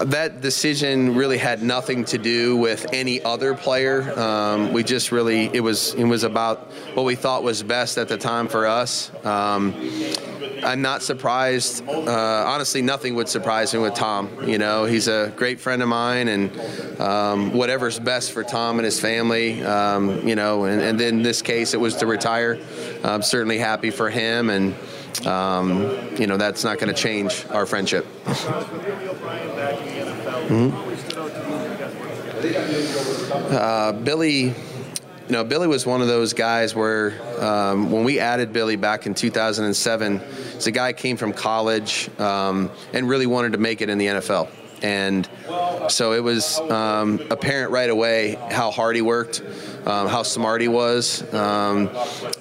that 0.06 0.41
decision 0.41 1.15
really 1.15 1.39
had 1.39 1.62
nothing 1.62 2.05
to 2.06 2.19
do 2.19 2.56
with 2.56 2.87
any 2.93 3.23
other 3.23 3.55
player. 3.55 4.19
Um, 4.19 4.73
we 4.73 4.82
just 4.82 5.13
really 5.13 5.46
it 5.53 5.61
was 5.61 5.94
it 5.94 6.05
was 6.05 6.25
about 6.25 6.73
what 6.94 7.05
we 7.05 7.15
thought 7.15 7.43
was 7.43 7.63
best 7.63 7.99
at 7.99 8.08
the 8.08 8.19
time 8.19 8.49
for 8.49 8.67
us. 8.67 9.11
Um, 9.25 9.75
I'm 10.63 10.82
not 10.82 11.03
surprised. 11.03 11.87
Uh, 11.89 12.44
honestly, 12.46 12.81
nothing 12.81 13.15
would 13.17 13.29
surprise 13.29 13.75
me 13.75 13.81
with 13.81 13.94
Tom. 13.94 14.49
You 14.49 14.58
know, 14.58 14.84
he's 14.84 15.08
a 15.08 15.32
great 15.37 15.61
friend 15.61 15.82
of 15.82 15.89
mine, 15.89 16.29
and 16.29 17.01
um, 17.01 17.53
whatever's 17.53 17.99
best 17.99 18.32
for 18.32 18.43
Tom 18.43 18.79
and 18.79 18.84
his 18.84 18.99
family. 18.99 19.63
Um, 19.63 20.27
you 20.27 20.34
know, 20.34 20.65
and, 20.65 20.81
and 20.81 21.01
in 21.01 21.23
this 21.23 21.43
case, 21.43 21.75
it 21.75 21.81
was 21.81 21.96
to 21.96 22.06
retire. 22.06 22.58
I'm 23.03 23.23
certainly 23.23 23.58
happy 23.58 23.91
for 23.91 24.08
him, 24.08 24.49
and 24.49 24.75
um, 25.27 25.82
you 26.17 26.27
know 26.27 26.37
that's 26.37 26.65
not 26.65 26.79
going 26.79 26.94
to 26.94 27.01
change 27.01 27.44
our 27.51 27.67
friendship. 27.67 28.06
Mm-hmm. 30.48 30.84
Uh, 33.55 33.93
Billy, 33.93 34.43
you 34.43 34.53
know, 35.31 35.44
Billy 35.44 35.67
was 35.67 35.86
one 35.86 36.03
of 36.03 36.08
those 36.08 36.32
guys 36.34 36.74
where 36.74 37.20
um, 37.43 37.91
when 37.91 38.05
we 38.05 38.19
added 38.19 38.53
Billy 38.53 38.77
back 38.77 39.06
in 39.06 39.15
2007, 39.15 40.20
the 40.63 40.70
guy 40.70 40.93
came 40.93 41.17
from 41.17 41.32
college 41.32 42.10
um, 42.20 42.70
and 42.93 43.08
really 43.08 43.27
wanted 43.27 43.53
to 43.53 43.58
make 43.58 43.81
it 43.81 43.89
in 43.89 43.98
the 43.98 44.06
NFL. 44.06 44.48
And 44.84 45.26
so 45.88 46.12
it 46.12 46.22
was 46.22 46.60
um, 46.60 47.19
apparent 47.31 47.72
right 47.72 47.88
away 47.88 48.34
how 48.50 48.70
hard 48.70 48.96
he 48.96 49.00
worked, 49.03 49.43
um, 49.86 50.08
how 50.08 50.22
smart 50.22 50.60
he 50.60 50.69
was, 50.69 51.22
um, 51.32 51.88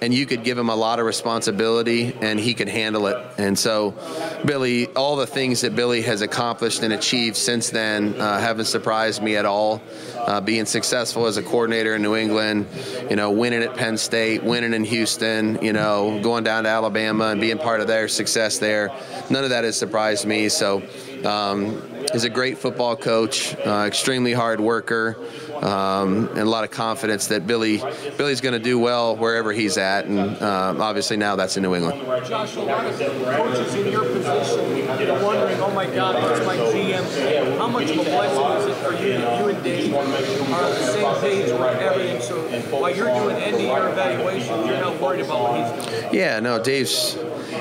and 0.01 0.13
you 0.13 0.25
could 0.25 0.43
give 0.43 0.57
him 0.57 0.67
a 0.67 0.75
lot 0.75 1.00
of 1.00 1.05
responsibility 1.05 2.13
and 2.19 2.38
he 2.38 2.53
could 2.53 2.67
handle 2.67 3.07
it. 3.07 3.17
And 3.38 3.57
so, 3.57 3.95
Billy, 4.43 4.88
all 4.88 5.15
the 5.15 5.25
things 5.25 5.62
that 5.62 5.73
Billy 5.73 6.01
has 6.01 6.21
accomplished 6.21 6.83
and 6.83 6.91
achieved 6.91 7.38
since 7.38 7.69
then 7.69 8.19
uh, 8.19 8.39
haven't 8.39 8.65
surprised 8.65 9.23
me 9.23 9.38
at 9.38 9.45
all. 9.45 9.81
Uh, 10.17 10.41
being 10.41 10.65
successful 10.65 11.25
as 11.25 11.38
a 11.38 11.43
coordinator 11.43 11.95
in 11.95 12.01
New 12.01 12.15
England, 12.15 12.65
you 13.09 13.15
know, 13.15 13.31
winning 13.31 13.63
at 13.63 13.75
Penn 13.75 13.97
State, 13.97 14.43
winning 14.43 14.73
in 14.73 14.83
Houston, 14.83 15.59
you 15.62 15.73
know, 15.73 16.19
going 16.21 16.43
down 16.43 16.63
to 16.63 16.69
Alabama 16.69 17.27
and 17.27 17.39
being 17.39 17.57
part 17.57 17.79
of 17.81 17.88
their 17.88 18.07
success 18.07 18.57
there, 18.57 18.89
none 19.29 19.45
of 19.45 19.50
that 19.50 19.63
has 19.63 19.77
surprised 19.77 20.25
me. 20.25 20.50
So, 20.50 20.81
um, 21.25 21.92
is 22.13 22.24
a 22.24 22.29
great 22.29 22.58
football 22.58 22.96
coach, 22.96 23.55
uh, 23.65 23.86
extremely 23.88 24.34
hard 24.34 24.60
worker, 24.60 25.17
um, 25.62 26.27
and 26.29 26.39
a 26.39 26.46
lot 26.46 26.63
of 26.63 26.72
confidence 26.72 27.27
that 27.27 27.48
Billy 27.48 27.82
Billy's 28.17 28.41
going 28.41 28.53
to 28.53 28.60
do 28.60 28.77
well 28.77 29.15
wherever 29.15 29.51
he's 29.51 29.77
at, 29.77 30.05
and 30.05 30.20
um, 30.41 30.82
obviously 30.82 31.17
now 31.17 31.36
that's 31.36 31.58
in 31.58 31.63
New 31.63 31.75
England. 31.75 32.01
Josh, 32.27 32.55
a 32.55 32.62
lot 32.62 32.86
of 32.86 32.98
coaches 32.98 33.75
in 33.75 33.91
your 33.91 34.03
position 34.03 34.89
are 35.10 35.24
wondering, 35.24 35.60
oh 35.60 35.72
my 35.72 35.86
God, 35.86 36.22
what's 36.22 36.46
my 36.46 36.55
GM? 36.55 37.58
How 37.58 37.67
much 37.67 37.89
of 37.89 38.00
a 38.00 38.03
blessing 38.03 38.72
is 38.72 38.77
it 38.77 38.84
for 38.84 38.93
you 38.93 39.13
that 39.13 39.39
you 39.39 39.50
and 39.50 39.63
Dave 39.63 39.93
are 39.93 40.00
on 40.00 40.12
the 40.12 40.75
same 40.75 41.22
page 41.22 41.51
with 41.51 41.62
everything? 41.62 42.22
So 42.22 42.36
while 42.77 42.96
you're 42.96 43.08
doing 43.08 43.38
end 43.38 43.55
of 43.55 43.62
year 43.62 43.89
evaluations, 43.89 44.67
you're 44.67 44.79
not 44.79 45.00
worried 45.00 45.22
about 45.22 45.41
what 45.41 45.75
he's 45.75 45.86
doing. 45.86 46.13
Yeah, 46.13 46.39
no, 46.39 46.62
Dave's 46.62 47.17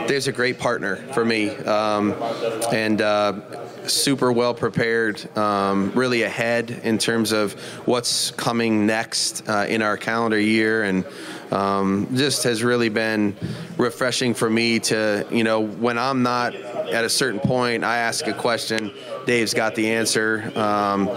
Dave's 0.06 0.28
a 0.28 0.32
great 0.32 0.59
partner 0.59 0.97
for 1.14 1.25
me, 1.25 1.50
um, 1.50 2.12
and. 2.73 3.00
Uh, 3.00 3.32
super 3.86 4.32
well 4.32 4.54
prepared, 4.54 5.36
um, 5.36 5.92
really 5.92 6.22
ahead 6.22 6.70
in 6.84 6.98
terms 6.98 7.32
of 7.32 7.52
what's 7.86 8.30
coming 8.32 8.86
next 8.86 9.48
uh, 9.48 9.66
in 9.68 9.82
our 9.82 9.96
calendar 9.96 10.38
year, 10.38 10.84
and 10.84 11.04
um, 11.50 12.08
just 12.14 12.44
has 12.44 12.62
really 12.62 12.88
been 12.88 13.36
refreshing 13.76 14.34
for 14.34 14.48
me 14.48 14.78
to, 14.78 15.26
you 15.30 15.44
know, 15.44 15.60
when 15.60 15.98
I'm 15.98 16.22
not 16.22 16.54
at 16.54 17.04
a 17.04 17.10
certain 17.10 17.40
point, 17.40 17.84
I 17.84 17.98
ask 17.98 18.26
a 18.26 18.32
question. 18.32 18.92
Dave's 19.26 19.55
got 19.55 19.75
the 19.75 19.91
answer, 19.91 20.52
um, 20.57 21.09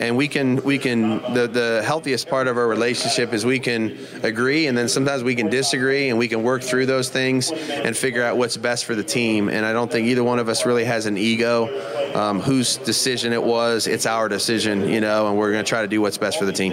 and 0.00 0.16
we 0.16 0.28
can 0.28 0.62
we 0.62 0.78
can 0.78 1.18
the 1.34 1.46
the 1.46 1.82
healthiest 1.84 2.28
part 2.28 2.48
of 2.48 2.56
our 2.56 2.66
relationship 2.66 3.32
is 3.32 3.44
we 3.44 3.58
can 3.58 3.98
agree, 4.22 4.66
and 4.66 4.76
then 4.76 4.88
sometimes 4.88 5.22
we 5.22 5.34
can 5.34 5.48
disagree, 5.48 6.08
and 6.08 6.18
we 6.18 6.28
can 6.28 6.42
work 6.42 6.62
through 6.62 6.86
those 6.86 7.08
things 7.08 7.50
and 7.50 7.96
figure 7.96 8.22
out 8.22 8.36
what's 8.36 8.56
best 8.56 8.84
for 8.84 8.94
the 8.94 9.04
team. 9.04 9.48
And 9.48 9.64
I 9.64 9.72
don't 9.72 9.90
think 9.90 10.06
either 10.08 10.24
one 10.24 10.38
of 10.38 10.48
us 10.48 10.66
really 10.66 10.84
has 10.84 11.06
an 11.06 11.16
ego. 11.16 11.68
Um, 12.16 12.40
whose 12.40 12.78
decision 12.78 13.34
it 13.34 13.42
was, 13.42 13.86
it's 13.86 14.06
our 14.06 14.26
decision, 14.26 14.88
you 14.88 15.02
know, 15.02 15.28
and 15.28 15.36
we're 15.36 15.52
going 15.52 15.62
to 15.62 15.68
try 15.68 15.82
to 15.82 15.88
do 15.88 16.00
what's 16.00 16.16
best 16.16 16.38
for 16.38 16.46
the 16.46 16.52
team. 16.52 16.72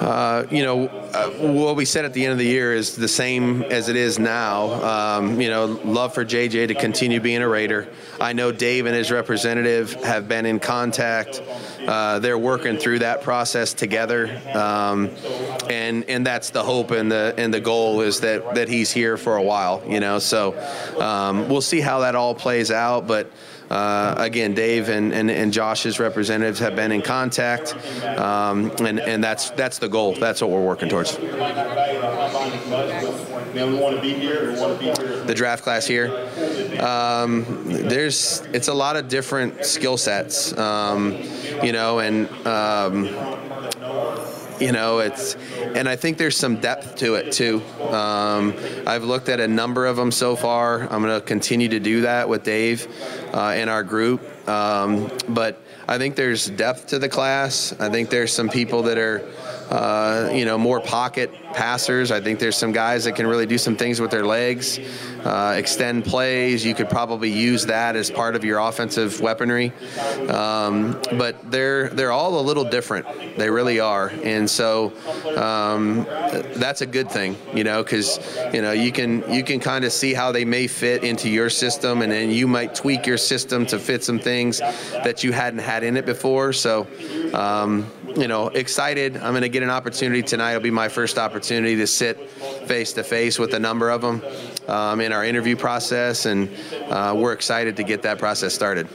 Uh, 0.00 0.46
you 0.50 0.62
know, 0.62 0.88
uh, 0.88 1.28
what 1.28 1.76
we 1.76 1.84
said 1.84 2.06
at 2.06 2.14
the 2.14 2.24
end 2.24 2.32
of 2.32 2.38
the 2.38 2.46
year 2.46 2.72
is 2.72 2.96
the 2.96 3.06
same 3.06 3.62
as 3.64 3.90
it 3.90 3.96
is 3.96 4.18
now. 4.18 4.72
Um, 4.82 5.38
you 5.38 5.50
know, 5.50 5.66
love 5.84 6.14
for 6.14 6.24
JJ 6.24 6.68
to 6.68 6.74
continue 6.74 7.20
being 7.20 7.42
a 7.42 7.48
Raider. 7.48 7.86
I 8.18 8.32
know 8.32 8.50
Dave 8.50 8.86
and 8.86 8.96
his 8.96 9.10
representative 9.10 9.92
have 10.02 10.26
been 10.26 10.46
in 10.46 10.58
contact. 10.58 11.42
Uh, 11.86 12.18
they're 12.18 12.38
working 12.38 12.76
through 12.76 13.00
that 13.00 13.22
process 13.22 13.72
together, 13.74 14.40
um, 14.54 15.10
and 15.68 16.04
and 16.04 16.26
that's 16.26 16.50
the 16.50 16.62
hope 16.62 16.90
and 16.90 17.10
the 17.10 17.34
and 17.36 17.52
the 17.52 17.60
goal 17.60 18.00
is 18.00 18.20
that 18.20 18.54
that 18.54 18.68
he's 18.68 18.90
here 18.90 19.16
for 19.16 19.36
a 19.36 19.42
while. 19.42 19.82
You 19.86 20.00
know, 20.00 20.18
so 20.18 20.58
um, 21.00 21.48
we'll 21.48 21.60
see 21.60 21.80
how 21.80 22.00
that 22.00 22.14
all 22.14 22.34
plays 22.34 22.70
out, 22.70 23.06
but. 23.06 23.30
Uh, 23.70 24.16
again, 24.18 24.52
Dave 24.52 24.88
and, 24.88 25.12
and, 25.14 25.30
and, 25.30 25.52
Josh's 25.52 26.00
representatives 26.00 26.58
have 26.58 26.74
been 26.74 26.90
in 26.90 27.02
contact, 27.02 27.76
um, 28.04 28.72
and, 28.80 28.98
and 28.98 29.22
that's 29.22 29.50
that's 29.50 29.78
the 29.78 29.88
goal. 29.88 30.16
That's 30.16 30.40
what 30.42 30.50
we're 30.50 30.66
working 30.66 30.88
towards. 30.88 31.16
The 35.26 35.34
draft 35.36 35.62
class 35.62 35.86
here, 35.86 36.08
um, 36.80 37.44
there's 37.66 38.40
it's 38.52 38.68
a 38.68 38.74
lot 38.74 38.96
of 38.96 39.08
different 39.08 39.64
skill 39.64 39.96
sets, 39.96 40.56
um, 40.56 41.12
you 41.62 41.72
know, 41.72 41.98
and 41.98 42.28
um, 42.46 43.04
you 44.60 44.72
know 44.72 44.98
it's 44.98 45.36
and 45.74 45.88
i 45.88 45.96
think 45.96 46.18
there's 46.18 46.36
some 46.36 46.60
depth 46.60 46.96
to 46.96 47.14
it 47.14 47.32
too. 47.32 47.62
Um, 47.88 48.54
i've 48.86 49.04
looked 49.04 49.28
at 49.28 49.40
a 49.40 49.48
number 49.48 49.86
of 49.86 49.96
them 49.96 50.10
so 50.10 50.36
far. 50.36 50.82
I'm 50.82 51.02
going 51.02 51.18
to 51.18 51.26
continue 51.26 51.68
to 51.68 51.80
do 51.80 52.02
that 52.02 52.28
with 52.28 52.42
dave 52.42 52.86
uh, 53.32 53.54
in 53.56 53.68
our 53.68 53.82
group. 53.82 54.20
Um, 54.48 55.10
but 55.28 55.62
i 55.88 55.98
think 55.98 56.16
there's 56.16 56.48
depth 56.48 56.88
to 56.88 56.98
the 56.98 57.08
class. 57.08 57.74
I 57.78 57.88
think 57.90 58.10
there's 58.10 58.32
some 58.32 58.48
people 58.48 58.82
that 58.84 58.98
are 58.98 59.26
uh, 59.70 60.30
you 60.32 60.44
know, 60.44 60.58
more 60.58 60.80
pocket 60.80 61.32
passers. 61.54 62.10
I 62.10 62.20
think 62.20 62.38
there's 62.38 62.56
some 62.56 62.72
guys 62.72 63.04
that 63.04 63.16
can 63.16 63.26
really 63.26 63.46
do 63.46 63.58
some 63.58 63.76
things 63.76 64.00
with 64.00 64.10
their 64.10 64.24
legs, 64.24 64.78
uh, 65.24 65.54
extend 65.56 66.04
plays. 66.04 66.64
You 66.64 66.74
could 66.74 66.88
probably 66.88 67.30
use 67.30 67.66
that 67.66 67.96
as 67.96 68.10
part 68.10 68.36
of 68.36 68.44
your 68.44 68.58
offensive 68.58 69.20
weaponry. 69.20 69.72
Um, 70.28 71.00
but 71.12 71.50
they're 71.50 71.88
they're 71.90 72.12
all 72.12 72.40
a 72.40 72.42
little 72.42 72.64
different. 72.64 73.06
They 73.36 73.50
really 73.50 73.80
are, 73.80 74.08
and 74.24 74.48
so 74.48 74.92
um, 75.36 76.04
that's 76.56 76.80
a 76.80 76.86
good 76.86 77.10
thing, 77.10 77.36
you 77.54 77.64
know, 77.64 77.82
because 77.82 78.18
you 78.52 78.62
know 78.62 78.72
you 78.72 78.92
can 78.92 79.24
you 79.32 79.42
can 79.42 79.60
kind 79.60 79.84
of 79.84 79.92
see 79.92 80.14
how 80.14 80.32
they 80.32 80.44
may 80.44 80.66
fit 80.66 81.04
into 81.04 81.28
your 81.28 81.50
system, 81.50 82.02
and 82.02 82.12
then 82.12 82.30
you 82.30 82.46
might 82.46 82.74
tweak 82.74 83.06
your 83.06 83.18
system 83.18 83.66
to 83.66 83.78
fit 83.78 84.04
some 84.04 84.18
things 84.18 84.58
that 84.58 85.24
you 85.24 85.32
hadn't 85.32 85.60
had 85.60 85.82
in 85.82 85.96
it 85.96 86.06
before. 86.06 86.52
So. 86.52 86.86
Um, 87.34 87.86
you 88.16 88.28
know, 88.28 88.48
excited. 88.48 89.16
I'm 89.16 89.32
going 89.32 89.42
to 89.42 89.48
get 89.48 89.62
an 89.62 89.70
opportunity 89.70 90.22
tonight. 90.22 90.50
It'll 90.50 90.62
be 90.62 90.70
my 90.70 90.88
first 90.88 91.18
opportunity 91.18 91.76
to 91.76 91.86
sit 91.86 92.30
face 92.66 92.92
to 92.94 93.04
face 93.04 93.38
with 93.38 93.54
a 93.54 93.58
number 93.58 93.90
of 93.90 94.00
them 94.00 94.22
um, 94.68 95.00
in 95.00 95.12
our 95.12 95.24
interview 95.24 95.56
process, 95.56 96.26
and 96.26 96.48
uh, 96.88 97.14
we're 97.16 97.32
excited 97.32 97.76
to 97.76 97.82
get 97.82 98.02
that 98.02 98.18
process 98.18 98.54
started. 98.54 98.88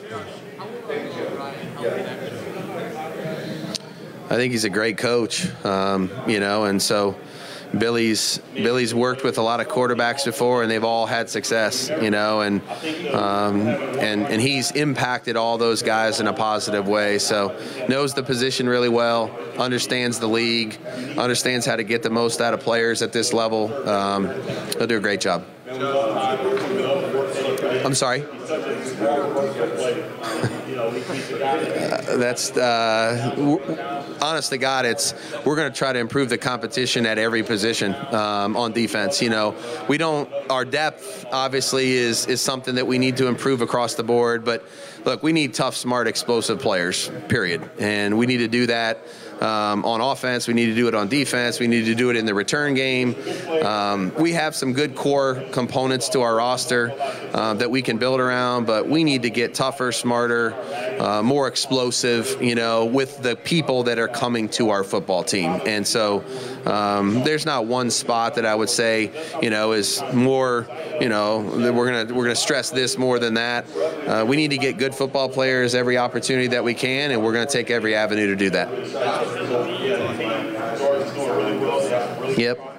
I 4.27 4.37
think 4.37 4.51
he's 4.51 4.63
a 4.63 4.69
great 4.69 4.97
coach, 4.97 5.47
um, 5.63 6.09
you 6.27 6.39
know, 6.39 6.65
and 6.65 6.81
so 6.81 7.15
Billy's 7.77 8.39
Billy's 8.53 8.93
worked 8.93 9.23
with 9.23 9.37
a 9.37 9.41
lot 9.41 9.59
of 9.59 9.67
quarterbacks 9.67 10.25
before, 10.25 10.61
and 10.61 10.71
they've 10.71 10.83
all 10.83 11.05
had 11.05 11.29
success, 11.29 11.89
you 12.01 12.09
know, 12.09 12.41
and 12.41 12.61
um, 13.13 13.67
and 13.67 14.25
and 14.25 14.41
he's 14.41 14.71
impacted 14.71 15.35
all 15.35 15.57
those 15.57 15.81
guys 15.81 16.19
in 16.19 16.27
a 16.27 16.33
positive 16.33 16.87
way. 16.87 17.19
So 17.19 17.57
knows 17.89 18.13
the 18.13 18.23
position 18.23 18.67
really 18.67 18.89
well, 18.89 19.37
understands 19.57 20.19
the 20.19 20.27
league, 20.27 20.77
understands 21.17 21.65
how 21.65 21.75
to 21.75 21.83
get 21.83 22.03
the 22.03 22.09
most 22.09 22.41
out 22.41 22.53
of 22.53 22.61
players 22.61 23.01
at 23.01 23.11
this 23.11 23.33
level. 23.33 23.73
Um, 23.87 24.27
he'll 24.77 24.87
do 24.87 24.97
a 24.97 25.01
great 25.01 25.21
job. 25.21 25.45
I'm 27.85 27.93
sorry. 27.93 28.23
That's 32.03 32.55
uh, 32.55 34.17
honest 34.21 34.49
to 34.49 34.57
God, 34.57 34.85
it's 34.85 35.13
we're 35.45 35.55
going 35.55 35.71
to 35.71 35.77
try 35.77 35.93
to 35.93 35.99
improve 35.99 36.29
the 36.29 36.37
competition 36.37 37.05
at 37.05 37.17
every 37.17 37.43
position 37.43 37.93
um, 38.13 38.55
on 38.57 38.71
defense. 38.71 39.21
You 39.21 39.29
know, 39.29 39.55
we 39.87 39.97
don't 39.97 40.31
our 40.49 40.65
depth 40.65 41.25
obviously 41.31 41.93
is 41.93 42.25
is 42.27 42.41
something 42.41 42.75
that 42.75 42.87
we 42.87 42.97
need 42.97 43.17
to 43.17 43.27
improve 43.27 43.61
across 43.61 43.95
the 43.95 44.03
board, 44.03 44.45
but 44.45 44.65
look, 45.05 45.23
we 45.23 45.33
need 45.33 45.53
tough, 45.53 45.75
smart, 45.75 46.07
explosive 46.07 46.59
players. 46.59 47.09
Period, 47.29 47.69
and 47.79 48.17
we 48.17 48.25
need 48.25 48.37
to 48.37 48.47
do 48.47 48.67
that 48.67 49.05
um, 49.41 49.85
on 49.85 50.01
offense. 50.01 50.47
We 50.47 50.53
need 50.53 50.67
to 50.67 50.75
do 50.75 50.87
it 50.87 50.95
on 50.95 51.07
defense. 51.07 51.59
We 51.59 51.67
need 51.67 51.85
to 51.85 51.95
do 51.95 52.09
it 52.09 52.15
in 52.15 52.25
the 52.25 52.33
return 52.33 52.73
game. 52.73 53.15
Um, 53.63 54.13
we 54.15 54.33
have 54.33 54.55
some 54.55 54.73
good 54.73 54.95
core 54.95 55.43
components 55.51 56.09
to 56.09 56.21
our 56.21 56.35
roster 56.35 56.93
uh, 57.33 57.53
that 57.55 57.69
we 57.69 57.81
can 57.81 57.97
build 57.97 58.19
around, 58.19 58.65
but 58.65 58.87
we 58.87 59.03
need 59.03 59.23
to 59.23 59.29
get 59.29 59.53
tougher, 59.53 59.91
smarter, 59.91 60.51
uh, 60.99 61.21
more 61.21 61.47
explosive, 61.47 62.41
you 62.41 62.55
know, 62.55 62.85
with 62.85 63.21
the 63.21 63.35
people 63.35 63.83
that 63.83 63.99
are 63.99 64.07
coming 64.07 64.49
to 64.49 64.69
our 64.69 64.83
football 64.83 65.23
team. 65.23 65.61
And 65.65 65.85
so 65.85 66.23
um, 66.65 67.23
there's 67.23 67.45
not 67.45 67.65
one 67.65 67.89
spot 67.89 68.35
that 68.35 68.45
I 68.45 68.55
would 68.55 68.69
say, 68.69 69.11
you 69.41 69.49
know, 69.49 69.73
is 69.73 70.01
more, 70.13 70.67
you 70.99 71.09
know, 71.09 71.39
we're 71.39 71.91
gonna 71.91 72.13
we're 72.13 72.23
gonna 72.23 72.35
stress 72.35 72.69
this 72.69 72.97
more 72.97 73.19
than 73.19 73.35
that. 73.35 73.65
Uh, 74.07 74.25
we 74.27 74.35
need 74.35 74.51
to 74.51 74.57
get 74.57 74.77
good 74.77 74.93
football 74.95 75.29
players 75.29 75.75
every 75.75 75.97
opportunity 75.97 76.47
that 76.47 76.63
we 76.63 76.73
can, 76.73 77.11
and 77.11 77.23
we're 77.23 77.33
gonna 77.33 77.45
take 77.45 77.69
every 77.69 77.95
avenue 77.95 78.27
to 78.27 78.35
do 78.35 78.49
that. 78.49 78.69
Yep. 82.37 82.74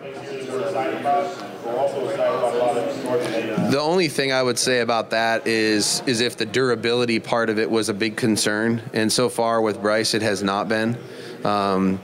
The 3.71 3.81
only 3.81 4.09
thing 4.09 4.33
I 4.33 4.43
would 4.43 4.59
say 4.59 4.81
about 4.81 5.11
that 5.11 5.47
is 5.47 6.01
is 6.07 6.21
if 6.21 6.37
the 6.37 6.47
durability 6.47 7.19
part 7.19 7.51
of 7.51 7.59
it 7.59 7.69
was 7.69 7.89
a 7.89 7.95
big 7.95 8.17
concern, 8.17 8.81
and 8.93 9.13
so 9.13 9.29
far 9.29 9.61
with 9.61 9.83
Bryce 9.83 10.15
it 10.15 10.23
has 10.23 10.43
not 10.43 10.69
been. 10.69 10.97
Um, 11.45 12.01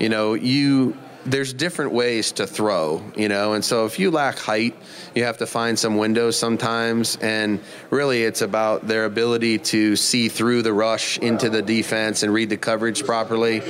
you 0.00 0.08
know, 0.08 0.32
you 0.32 0.96
there's 1.24 1.52
different 1.52 1.92
ways 1.92 2.32
to 2.32 2.46
throw, 2.46 3.02
you 3.14 3.28
know, 3.28 3.52
and 3.52 3.64
so 3.64 3.84
if 3.84 3.98
you 3.98 4.10
lack 4.10 4.38
height, 4.38 4.74
you 5.14 5.22
have 5.22 5.38
to 5.38 5.46
find 5.46 5.78
some 5.78 5.96
windows 5.96 6.36
sometimes, 6.36 7.16
and 7.20 7.60
really 7.90 8.24
it's 8.24 8.40
about 8.40 8.88
their 8.88 9.04
ability 9.04 9.58
to 9.58 9.94
see 9.94 10.28
through 10.28 10.62
the 10.62 10.72
rush 10.72 11.18
into 11.18 11.48
the 11.48 11.62
defense 11.62 12.22
and 12.22 12.32
read 12.32 12.48
the 12.48 12.56
coverage 12.56 13.04
properly. 13.04 13.60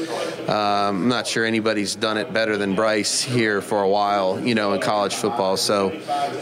Um, 0.47 1.03
I'm 1.03 1.09
not 1.09 1.27
sure 1.27 1.45
anybody's 1.45 1.95
done 1.95 2.17
it 2.17 2.33
better 2.33 2.57
than 2.57 2.75
Bryce 2.75 3.21
here 3.21 3.61
for 3.61 3.83
a 3.83 3.89
while, 3.89 4.41
you 4.41 4.55
know, 4.55 4.73
in 4.75 4.81
college 4.81 5.15
football. 5.15 5.57
So. 5.57 5.91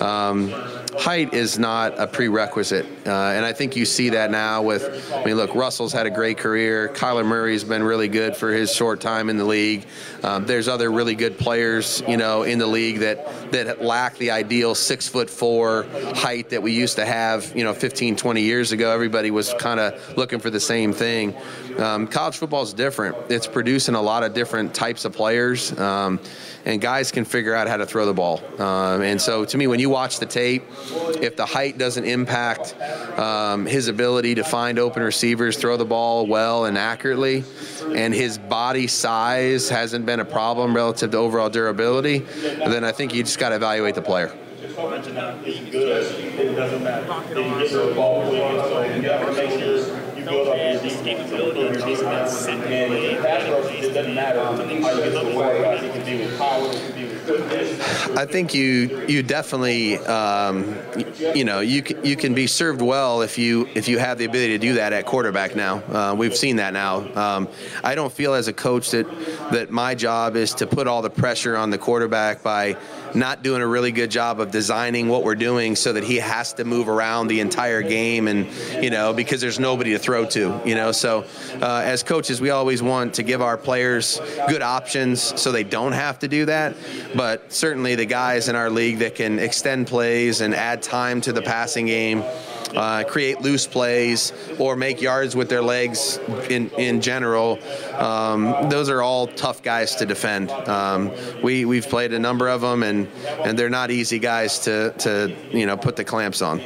Um, 0.01 0.55
height 0.99 1.35
is 1.35 1.59
not 1.59 1.99
a 1.99 2.07
prerequisite. 2.07 2.87
Uh, 3.07 3.11
and 3.11 3.45
I 3.45 3.53
think 3.53 3.77
you 3.77 3.85
see 3.85 4.11
that 4.11 4.31
now 4.31 4.63
with, 4.63 5.13
I 5.13 5.25
mean, 5.25 5.37
look, 5.37 5.55
Russell's 5.55 5.93
had 5.93 6.07
a 6.07 6.11
great 6.11 6.39
career. 6.39 6.89
Kyler 6.89 7.25
Murray's 7.25 7.65
been 7.65 7.83
really 7.83 8.09
good 8.09 8.37
for 8.37 8.53
his 8.53 8.75
short 8.75 9.01
time 9.01 9.31
in 9.31 9.37
the 9.37 9.45
league. 9.45 9.87
Um, 10.23 10.47
there's 10.47 10.69
other 10.69 10.91
really 10.91 11.15
good 11.15 11.39
players, 11.39 12.03
you 12.09 12.17
know, 12.17 12.43
in 12.43 12.59
the 12.59 12.67
league 12.67 13.01
that 13.01 13.53
that 13.53 13.83
lack 13.83 14.17
the 14.19 14.31
ideal 14.31 14.75
six 14.75 15.09
foot 15.09 15.29
four 15.31 15.85
height 16.15 16.51
that 16.51 16.63
we 16.63 16.73
used 16.73 16.97
to 16.97 17.05
have, 17.05 17.55
you 17.57 17.65
know, 17.65 17.75
15, 17.75 18.17
20 18.17 18.41
years 18.41 18.73
ago. 18.73 18.91
Everybody 18.91 19.31
was 19.31 19.55
kind 19.55 19.81
of 19.81 20.17
looking 20.17 20.39
for 20.39 20.51
the 20.51 20.61
same 20.61 20.93
thing. 20.93 21.35
Um, 21.79 22.07
college 22.07 22.37
football 22.37 22.63
is 22.63 22.73
different. 22.73 23.17
It's 23.29 23.47
producing 23.47 23.95
a 23.95 24.03
lot 24.03 24.23
of 24.23 24.35
different 24.35 24.75
types 24.75 25.05
of 25.05 25.13
players. 25.13 25.79
Um, 25.79 26.21
and 26.65 26.81
guys 26.81 27.11
can 27.11 27.25
figure 27.25 27.55
out 27.55 27.69
how 27.69 27.77
to 27.77 27.87
throw 27.87 28.07
the 28.07 28.15
ball. 28.15 28.43
Um, 28.61 29.03
and 29.03 29.21
so, 29.21 29.45
to 29.45 29.57
me, 29.57 29.67
when 29.67 29.81
you 29.81 29.89
watch 29.89 30.19
the 30.19 30.27
tape, 30.27 30.65
if 31.21 31.37
the 31.37 31.47
height 31.47 31.79
doesn't 31.79 32.05
impact 32.05 32.75
um, 33.19 33.67
his 33.67 33.89
ability 33.89 34.37
to 34.37 34.45
find 34.45 34.79
open 34.79 35.03
receivers, 35.03 35.57
throw 35.57 35.77
the 35.77 35.85
ball 35.85 36.27
well 36.27 36.65
and 36.65 36.79
accurately, 36.79 37.45
and 37.95 38.15
his 38.15 38.39
body 38.39 38.87
size 38.87 39.69
hasn't 39.69 40.07
been 40.07 40.21
a 40.21 40.25
problem 40.25 40.75
relative 40.75 41.11
to 41.11 41.17
overall 41.17 41.51
durability, 41.51 42.19
then 42.19 42.85
I 42.85 42.93
think 42.93 43.15
you 43.15 43.23
just 43.23 43.39
got 43.39 43.51
to 43.51 43.57
evaluate 43.57 43.95
the 43.95 44.03
player. 44.03 44.33
I 58.17 58.27
think 58.27 58.55
you 58.55 59.05
you 59.07 59.23
definitely 59.23 59.99
um, 59.99 60.77
you 61.35 61.45
know 61.45 61.61
you 61.61 61.83
you 62.03 62.17
can 62.17 62.35
be 62.35 62.47
served 62.47 62.83
well 62.83 63.23
if 63.23 63.39
you 63.39 63.69
if 63.75 63.89
you 63.89 63.99
have 63.99 64.19
the 64.19 64.25
ability 64.25 64.53
to 64.53 64.59
do 64.59 64.75
that 64.75 64.93
at 64.93 65.07
quarterback 65.07 65.55
now. 65.55 65.83
Uh, 65.89 66.15
we've 66.15 66.37
seen 66.37 66.57
that 66.57 66.73
now. 66.73 66.97
Um, 67.15 67.49
I 67.85 67.95
don't 67.95 68.13
feel 68.13 68.35
as 68.35 68.49
a 68.49 68.53
coach 68.53 68.91
that 68.91 69.07
that 69.53 69.71
my 69.71 69.95
job 69.95 70.37
is 70.37 70.55
to 70.55 70.67
put 70.67 70.87
all 70.87 71.03
the 71.03 71.11
pressure 71.11 71.57
on 71.57 71.71
the 71.71 71.79
quarterback 71.79 72.43
by 72.43 72.77
not 73.15 73.43
doing 73.43 73.63
a 73.63 73.67
really 73.67 73.93
good 73.93 74.11
job 74.11 74.41
of 74.41 74.51
designing 74.51 75.09
what 75.09 75.25
we're 75.25 75.35
doing 75.35 75.77
so 75.77 75.93
that 75.93 76.05
he 76.05 76.17
has 76.17 76.53
to 76.55 76.65
move 76.65 76.89
around 76.89 77.29
the 77.29 77.41
entire 77.41 77.83
game 77.83 78.29
and 78.29 78.47
you 78.83 78.91
know 78.91 79.13
because 79.13 79.41
there's 79.41 79.59
nobody 79.59 79.93
to 79.93 79.99
throw 79.99 80.25
to 80.27 80.61
you 80.65 80.75
know? 80.75 80.93
So 80.93 81.25
uh, 81.61 81.83
as 81.85 82.03
coaches 82.03 82.41
we 82.41 82.51
always 82.51 82.83
want 82.83 83.15
to 83.15 83.23
give 83.23 83.43
our 83.43 83.57
players 83.57 84.21
good 84.49 84.63
options 84.63 85.41
so 85.41 85.53
they 85.53 85.65
don't 85.65 85.93
have 85.93 86.19
to 86.21 86.29
do 86.29 86.47
that. 86.47 86.77
But 87.15 87.53
certainly 87.53 87.95
the 87.95 88.07
guys 88.07 88.49
in 88.49 88.57
our 88.57 88.71
league 88.71 88.99
that 88.99 89.15
can 89.15 89.39
extend 89.39 89.87
plays 89.87 90.41
and 90.41 90.55
add 90.55 90.83
time 90.83 91.21
to 91.23 91.33
the 91.33 91.43
passing 91.43 91.87
game 91.87 92.23
uh, 92.75 93.05
create 93.05 93.41
loose 93.41 93.67
plays 93.67 94.33
or 94.59 94.77
make 94.77 95.01
yards 95.01 95.35
with 95.35 95.49
their 95.49 95.63
legs 95.63 96.19
in, 96.49 96.71
in 96.71 97.01
general. 97.01 97.59
Um, 97.95 98.69
those 98.69 98.89
are 98.89 99.03
all 99.03 99.27
tough 99.27 99.63
guys 99.63 99.97
to 99.97 100.07
defend. 100.07 100.51
Um, 100.51 101.11
we, 101.43 101.65
we've 101.65 101.89
played 101.89 102.13
a 102.13 102.19
number 102.19 102.49
of 102.49 102.61
them, 102.61 102.83
and, 102.83 103.09
and 103.45 103.59
they're 103.59 103.71
not 103.71 103.91
easy 103.91 104.19
guys 104.19 104.61
to, 104.61 104.93
to 104.99 105.35
you 105.51 105.67
know, 105.67 105.77
put 105.77 105.97
the 105.97 106.05
clamps 106.05 106.43
on. 106.43 106.61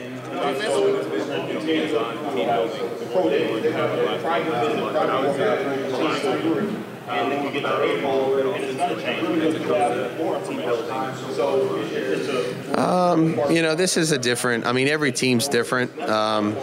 And 7.07 7.31
then 7.31 7.45
we 7.45 7.51
get 7.53 7.63
to 7.63 7.83
April, 7.83 8.35
and 8.39 8.65
it's 8.65 8.79
to 8.79 8.97
change. 9.01 9.29
It's. 9.45 9.65
So 11.37 11.77
it's 11.85 12.29
a 12.29 12.64
Um, 12.77 13.39
you 13.51 13.63
know, 13.63 13.75
this 13.75 13.97
is 13.97 14.11
a 14.13 14.19
different. 14.19 14.67
I 14.67 14.73
mean, 14.73 14.89
every 14.89 15.13
team's 15.13 15.49
different. 15.49 15.99
Um, 16.01 16.57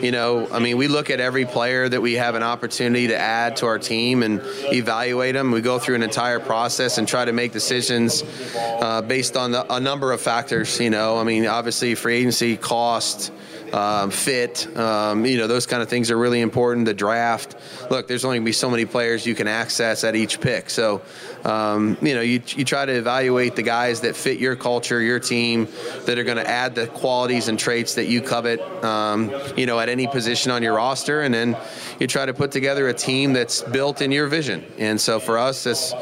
you 0.00 0.10
know, 0.10 0.48
I 0.50 0.60
mean, 0.60 0.76
we 0.78 0.88
look 0.88 1.10
at 1.10 1.20
every 1.20 1.44
player 1.44 1.88
that 1.88 2.00
we 2.00 2.14
have 2.14 2.34
an 2.34 2.42
opportunity 2.42 3.08
to 3.08 3.16
add 3.16 3.56
to 3.56 3.66
our 3.66 3.78
team 3.78 4.22
and 4.22 4.40
evaluate 4.44 5.34
them. 5.34 5.50
We 5.50 5.60
go 5.60 5.78
through 5.78 5.96
an 5.96 6.02
entire 6.02 6.40
process 6.40 6.98
and 6.98 7.06
try 7.06 7.24
to 7.24 7.32
make 7.32 7.52
decisions 7.52 8.22
uh, 8.56 9.02
based 9.02 9.36
on 9.36 9.50
the, 9.50 9.72
a 9.72 9.80
number 9.80 10.12
of 10.12 10.20
factors. 10.20 10.80
You 10.80 10.90
know, 10.90 11.18
I 11.18 11.24
mean, 11.24 11.46
obviously, 11.46 11.94
free 11.94 12.16
agency 12.16 12.56
cost. 12.56 13.32
Um, 13.72 14.10
fit, 14.10 14.66
um, 14.76 15.26
you 15.26 15.36
know, 15.36 15.46
those 15.46 15.66
kind 15.66 15.82
of 15.82 15.88
things 15.88 16.10
are 16.10 16.16
really 16.16 16.40
important. 16.40 16.86
The 16.86 16.94
draft. 16.94 17.56
Look, 17.90 18.08
there's 18.08 18.24
only 18.24 18.38
going 18.38 18.44
to 18.44 18.48
be 18.48 18.52
so 18.52 18.70
many 18.70 18.86
players 18.86 19.26
you 19.26 19.34
can 19.34 19.46
access 19.46 20.04
at 20.04 20.16
each 20.16 20.40
pick. 20.40 20.70
So, 20.70 21.02
um, 21.44 21.96
you 22.00 22.14
know, 22.14 22.20
you, 22.20 22.42
you 22.48 22.64
try 22.64 22.86
to 22.86 22.92
evaluate 22.92 23.56
the 23.56 23.62
guys 23.62 24.00
that 24.00 24.16
fit 24.16 24.38
your 24.38 24.56
culture, 24.56 25.00
your 25.00 25.20
team, 25.20 25.68
that 26.06 26.18
are 26.18 26.24
going 26.24 26.38
to 26.38 26.48
add 26.48 26.74
the 26.74 26.86
qualities 26.86 27.48
and 27.48 27.58
traits 27.58 27.94
that 27.94 28.06
you 28.06 28.22
covet, 28.22 28.60
um, 28.82 29.32
you 29.56 29.66
know, 29.66 29.78
at 29.78 29.88
any 29.88 30.06
position 30.06 30.50
on 30.50 30.62
your 30.62 30.74
roster. 30.74 31.22
And 31.22 31.32
then 31.32 31.56
you 31.98 32.06
try 32.06 32.26
to 32.26 32.34
put 32.34 32.50
together 32.50 32.88
a 32.88 32.94
team 32.94 33.32
that's 33.32 33.62
built 33.62 34.00
in 34.00 34.12
your 34.12 34.28
vision. 34.28 34.64
And 34.78 35.00
so 35.00 35.20
for 35.20 35.38
us, 35.38 35.66
it's, 35.66 35.92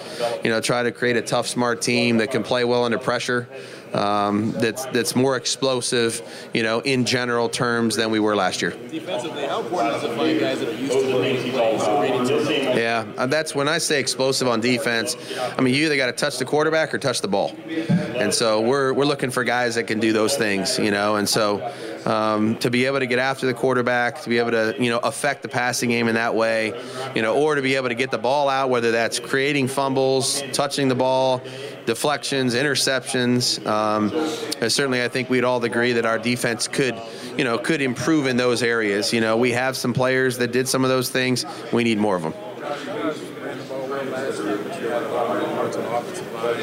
you 0.44 0.50
know, 0.50 0.60
try 0.60 0.82
to 0.82 0.92
create 0.92 1.16
a 1.16 1.22
tough, 1.22 1.46
smart 1.46 1.82
team 1.82 2.18
that 2.18 2.30
can 2.30 2.42
play 2.42 2.64
well 2.64 2.84
under 2.84 2.98
pressure. 2.98 3.48
Um, 3.94 4.52
that's 4.52 4.84
that's 4.86 5.16
more 5.16 5.36
explosive, 5.36 6.22
you 6.52 6.62
know, 6.62 6.80
in 6.80 7.04
general 7.04 7.48
terms 7.48 7.96
than 7.96 8.10
we 8.10 8.20
were 8.20 8.36
last 8.36 8.60
year. 8.62 8.70
Defensively, 8.90 9.46
how 9.46 9.62
important 9.62 9.96
is 9.96 10.04
it 10.04 10.16
find 10.16 10.40
guys 10.40 10.60
that 10.60 10.68
are 10.68 10.72
used 10.72 10.92
to 10.92 11.06
the 11.06 11.50
plays. 11.50 12.76
Yeah, 12.76 13.06
uh, 13.16 13.26
that's 13.26 13.54
when 13.54 13.68
I 13.68 13.78
say 13.78 14.00
explosive 14.00 14.48
on 14.48 14.60
defense. 14.60 15.16
I 15.56 15.60
mean, 15.60 15.74
you 15.74 15.86
either 15.86 15.96
got 15.96 16.06
to 16.06 16.12
touch 16.12 16.38
the 16.38 16.44
quarterback 16.44 16.94
or 16.94 16.98
touch 16.98 17.20
the 17.20 17.28
ball, 17.28 17.52
and 18.16 18.34
so 18.34 18.60
we're 18.60 18.92
we're 18.92 19.04
looking 19.04 19.30
for 19.30 19.44
guys 19.44 19.74
that 19.74 19.84
can 19.84 20.00
do 20.00 20.12
those 20.12 20.36
things, 20.36 20.78
you 20.78 20.90
know. 20.90 21.16
And 21.16 21.28
so 21.28 21.72
um, 22.04 22.56
to 22.58 22.70
be 22.70 22.86
able 22.86 23.00
to 23.00 23.06
get 23.06 23.18
after 23.18 23.46
the 23.46 23.54
quarterback, 23.54 24.22
to 24.22 24.28
be 24.28 24.38
able 24.38 24.52
to 24.52 24.74
you 24.78 24.90
know 24.90 24.98
affect 24.98 25.42
the 25.42 25.48
passing 25.48 25.90
game 25.90 26.08
in 26.08 26.14
that 26.14 26.34
way, 26.34 26.72
you 27.14 27.22
know, 27.22 27.34
or 27.34 27.54
to 27.54 27.62
be 27.62 27.74
able 27.76 27.88
to 27.88 27.94
get 27.94 28.10
the 28.10 28.18
ball 28.18 28.48
out, 28.48 28.70
whether 28.70 28.90
that's 28.90 29.18
creating 29.18 29.68
fumbles, 29.68 30.42
touching 30.52 30.88
the 30.88 30.94
ball, 30.94 31.42
deflections, 31.84 32.54
interceptions. 32.54 33.64
Um, 33.66 34.10
certainly, 34.68 35.02
I 35.02 35.08
think 35.08 35.30
we'd 35.30 35.44
all 35.44 35.62
agree 35.64 35.92
that 35.92 36.06
our 36.06 36.18
defense 36.18 36.68
could, 36.68 37.00
you 37.36 37.44
know, 37.44 37.58
could 37.58 37.80
improve 37.80 38.26
in 38.26 38.36
those 38.36 38.62
areas. 38.62 39.12
You 39.12 39.20
know, 39.20 39.36
we 39.36 39.52
have 39.52 39.76
some 39.76 39.92
players 39.92 40.38
that 40.38 40.52
did 40.52 40.68
some 40.68 40.84
of 40.84 40.90
those 40.90 41.10
things. 41.10 41.44
We 41.72 41.84
need 41.84 41.98
more 41.98 42.16
of 42.16 42.22
them. 42.22 42.34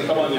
Come 0.06 0.18
on, 0.18 0.32
you 0.32 0.38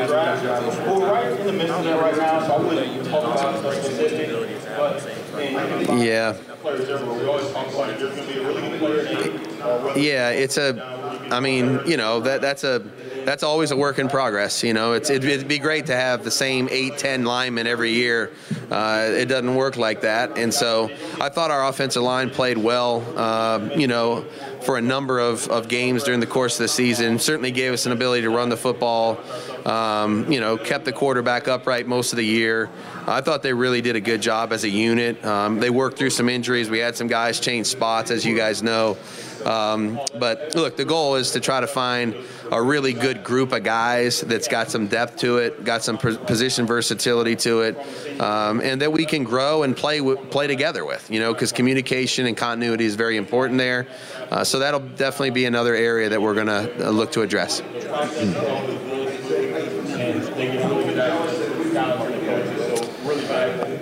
in 1.48 1.58
the 1.58 1.64
midst 1.64 1.78
of 1.78 1.84
that 1.86 2.02
right 2.02 2.18
now, 2.18 2.44
so 2.46 2.54
I 2.54 2.60
wouldn't 2.60 3.06
talk 3.10 3.24
about 3.24 3.62
the 3.62 3.72
specific, 3.82 4.30
but 4.78 6.00
Yeah. 6.00 6.34
players 6.62 6.90
everywhere, 6.90 7.20
we 7.20 7.26
always 7.28 7.52
talk 7.52 7.68
about 7.68 7.90
if 7.92 8.00
there's 8.00 8.16
going 8.16 8.28
to 8.28 8.34
be 8.34 8.40
a 8.40 8.48
really 8.48 8.62
good 8.70 8.80
player 8.80 9.06
here, 9.06 9.42
uh, 9.64 9.70
or 9.70 9.86
whether 9.86 10.00
Yeah, 10.00 10.30
it's 10.32 10.58
a. 10.58 10.76
Uh, 10.84 11.28
I 11.32 11.40
mean, 11.40 11.80
you 11.86 11.98
know 11.98 12.20
that 12.22 12.42
that's 12.42 12.64
a 12.64 12.80
that's 13.26 13.44
always 13.44 13.72
a 13.72 13.76
work 13.76 14.00
in 14.00 14.08
progress. 14.08 14.64
You 14.64 14.74
know, 14.74 14.94
it's 14.94 15.10
it'd, 15.10 15.30
it'd 15.30 15.48
be 15.48 15.60
great 15.60 15.88
to 15.88 15.96
have 15.96 16.24
the 16.24 16.32
same 16.32 16.70
eight, 16.72 16.98
ten 16.98 17.26
linemen 17.26 17.68
every 17.68 17.92
year. 17.92 18.32
Uh, 18.72 19.10
it 19.12 19.26
doesn't 19.26 19.56
work 19.56 19.78
like 19.78 20.02
that, 20.02 20.38
and 20.38 20.54
so 20.54 20.90
I 21.20 21.30
thought 21.30 21.52
our 21.52 21.68
offensive 21.68 22.04
line 22.04 22.30
played 22.30 22.58
well. 22.58 23.04
Uh, 23.18 23.70
you 23.76 23.88
know, 23.88 24.26
for 24.66 24.78
a 24.78 24.82
number 24.82 25.20
of, 25.20 25.48
of 25.50 25.68
games 25.68 26.04
during 26.04 26.20
the 26.20 26.28
course 26.28 26.56
of 26.56 26.64
the 26.64 26.68
season. 26.68 27.20
Certainly 27.20 27.52
gave 27.52 27.72
us 27.72 27.86
an 27.86 27.92
ability 27.92 28.24
to 28.24 28.30
run 28.30 28.50
the 28.50 28.58
football. 28.58 29.20
Um, 29.66 30.32
you 30.32 30.40
know, 30.40 30.58
kept 30.58 30.86
the 30.86 30.92
quarterback 30.92 31.48
upright 31.48 31.88
most 31.88 32.14
of 32.14 32.18
the 32.18 32.26
year. 32.26 32.70
I 33.08 33.22
thought 33.22 33.44
they 33.44 33.54
really 33.54 33.82
did 33.82 33.96
a 33.96 34.02
good 34.02 34.22
job 34.22 34.52
as 34.52 34.64
a 34.64 34.70
unit. 34.70 35.24
Um, 35.24 35.60
they 35.60 35.70
worked 35.70 35.98
through 35.98 36.10
some 36.10 36.30
injuries. 36.30 36.70
We 36.70 36.80
had 36.80 36.96
some 36.96 37.08
guys 37.08 37.40
change 37.40 37.68
spots, 37.68 38.12
as 38.12 38.26
you 38.26 38.36
guys 38.36 38.64
know. 38.64 38.98
Um, 39.46 40.00
but 40.20 40.56
look, 40.56 40.76
the 40.76 40.86
goal 40.86 41.16
is 41.16 41.32
to 41.32 41.40
try 41.40 41.62
to 41.62 41.68
find 41.68 42.16
a 42.52 42.62
really 42.62 42.94
good 42.94 43.24
group 43.24 43.52
of 43.52 43.64
guys 43.64 44.22
that's 44.22 44.48
got 44.48 44.70
some 44.70 44.88
depth 44.88 45.18
to 45.18 45.38
it, 45.38 45.64
got 45.64 45.84
some 45.84 45.98
position 45.98 46.66
versatility 46.66 47.36
to 47.36 47.62
it, 47.62 48.22
um, 48.22 48.62
and 48.62 48.82
that 48.82 48.92
we 48.92 49.06
can 49.06 49.24
grow 49.24 49.64
and 49.64 49.76
play 49.76 50.02
play 50.16 50.48
together 50.48 50.86
with. 50.86 51.10
You 51.10 51.20
know, 51.20 51.34
because 51.34 51.52
communication 51.52 52.26
and 52.26 52.38
continuity 52.38 52.86
is 52.86 52.96
very 52.96 53.18
important 53.18 53.58
there. 53.58 53.88
Uh, 54.32 54.44
so 54.44 54.60
that'll 54.60 54.80
definitely 54.80 55.32
be 55.32 55.46
another 55.46 55.76
area 55.76 56.10
that 56.10 56.22
we're 56.22 56.34
going 56.34 56.48
to 56.48 56.88
uh, 56.88 56.92
look 56.92 57.12
to 57.14 57.22
address. 57.22 57.62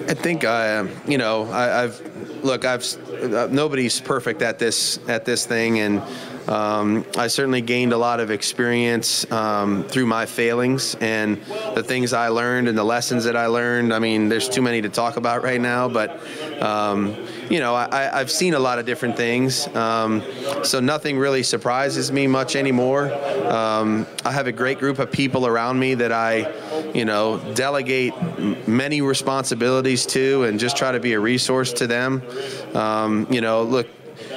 I 0.09 0.15
think 0.15 0.43
uh, 0.43 0.87
you 1.07 1.17
know 1.17 1.49
I, 1.49 1.83
I've 1.83 2.43
look 2.43 2.65
I've 2.65 2.85
uh, 3.23 3.47
nobody's 3.49 3.99
perfect 4.01 4.41
at 4.41 4.59
this 4.59 4.99
at 5.07 5.25
this 5.25 5.45
thing 5.45 5.79
and 5.79 6.01
um, 6.47 7.05
I 7.17 7.27
certainly 7.27 7.61
gained 7.61 7.93
a 7.93 7.97
lot 7.97 8.19
of 8.19 8.29
experience 8.31 9.29
um, 9.31 9.83
through 9.83 10.05
my 10.05 10.25
failings 10.25 10.95
and 10.95 11.41
the 11.75 11.83
things 11.83 12.13
I 12.13 12.27
learned 12.27 12.67
and 12.67 12.77
the 12.77 12.83
lessons 12.83 13.23
that 13.23 13.35
I 13.35 13.47
learned. 13.47 13.93
I 13.93 13.99
mean, 13.99 14.29
there's 14.29 14.49
too 14.49 14.61
many 14.61 14.81
to 14.81 14.89
talk 14.89 15.17
about 15.17 15.43
right 15.43 15.61
now, 15.61 15.87
but 15.87 16.19
um, 16.61 17.15
you 17.49 17.59
know, 17.59 17.75
I, 17.75 18.19
I've 18.19 18.31
seen 18.31 18.53
a 18.53 18.59
lot 18.59 18.79
of 18.79 18.85
different 18.85 19.15
things, 19.15 19.67
um, 19.75 20.23
so 20.63 20.79
nothing 20.79 21.17
really 21.17 21.43
surprises 21.43 22.11
me 22.11 22.27
much 22.27 22.55
anymore. 22.55 23.13
Um, 23.45 24.05
I 24.25 24.31
have 24.31 24.47
a 24.47 24.51
great 24.51 24.79
group 24.79 24.99
of 24.99 25.11
people 25.11 25.47
around 25.47 25.79
me 25.79 25.95
that 25.95 26.11
I, 26.11 26.51
you 26.93 27.05
know, 27.05 27.39
delegate 27.53 28.13
many 28.67 29.01
responsibilities 29.01 30.05
to, 30.07 30.43
and 30.43 30.59
just 30.59 30.77
try 30.77 30.91
to 30.91 30.99
be 30.99 31.13
a 31.13 31.19
resource 31.19 31.73
to 31.73 31.87
them. 31.87 32.21
Um, 32.73 33.27
you 33.29 33.41
know, 33.41 33.63
look 33.63 33.87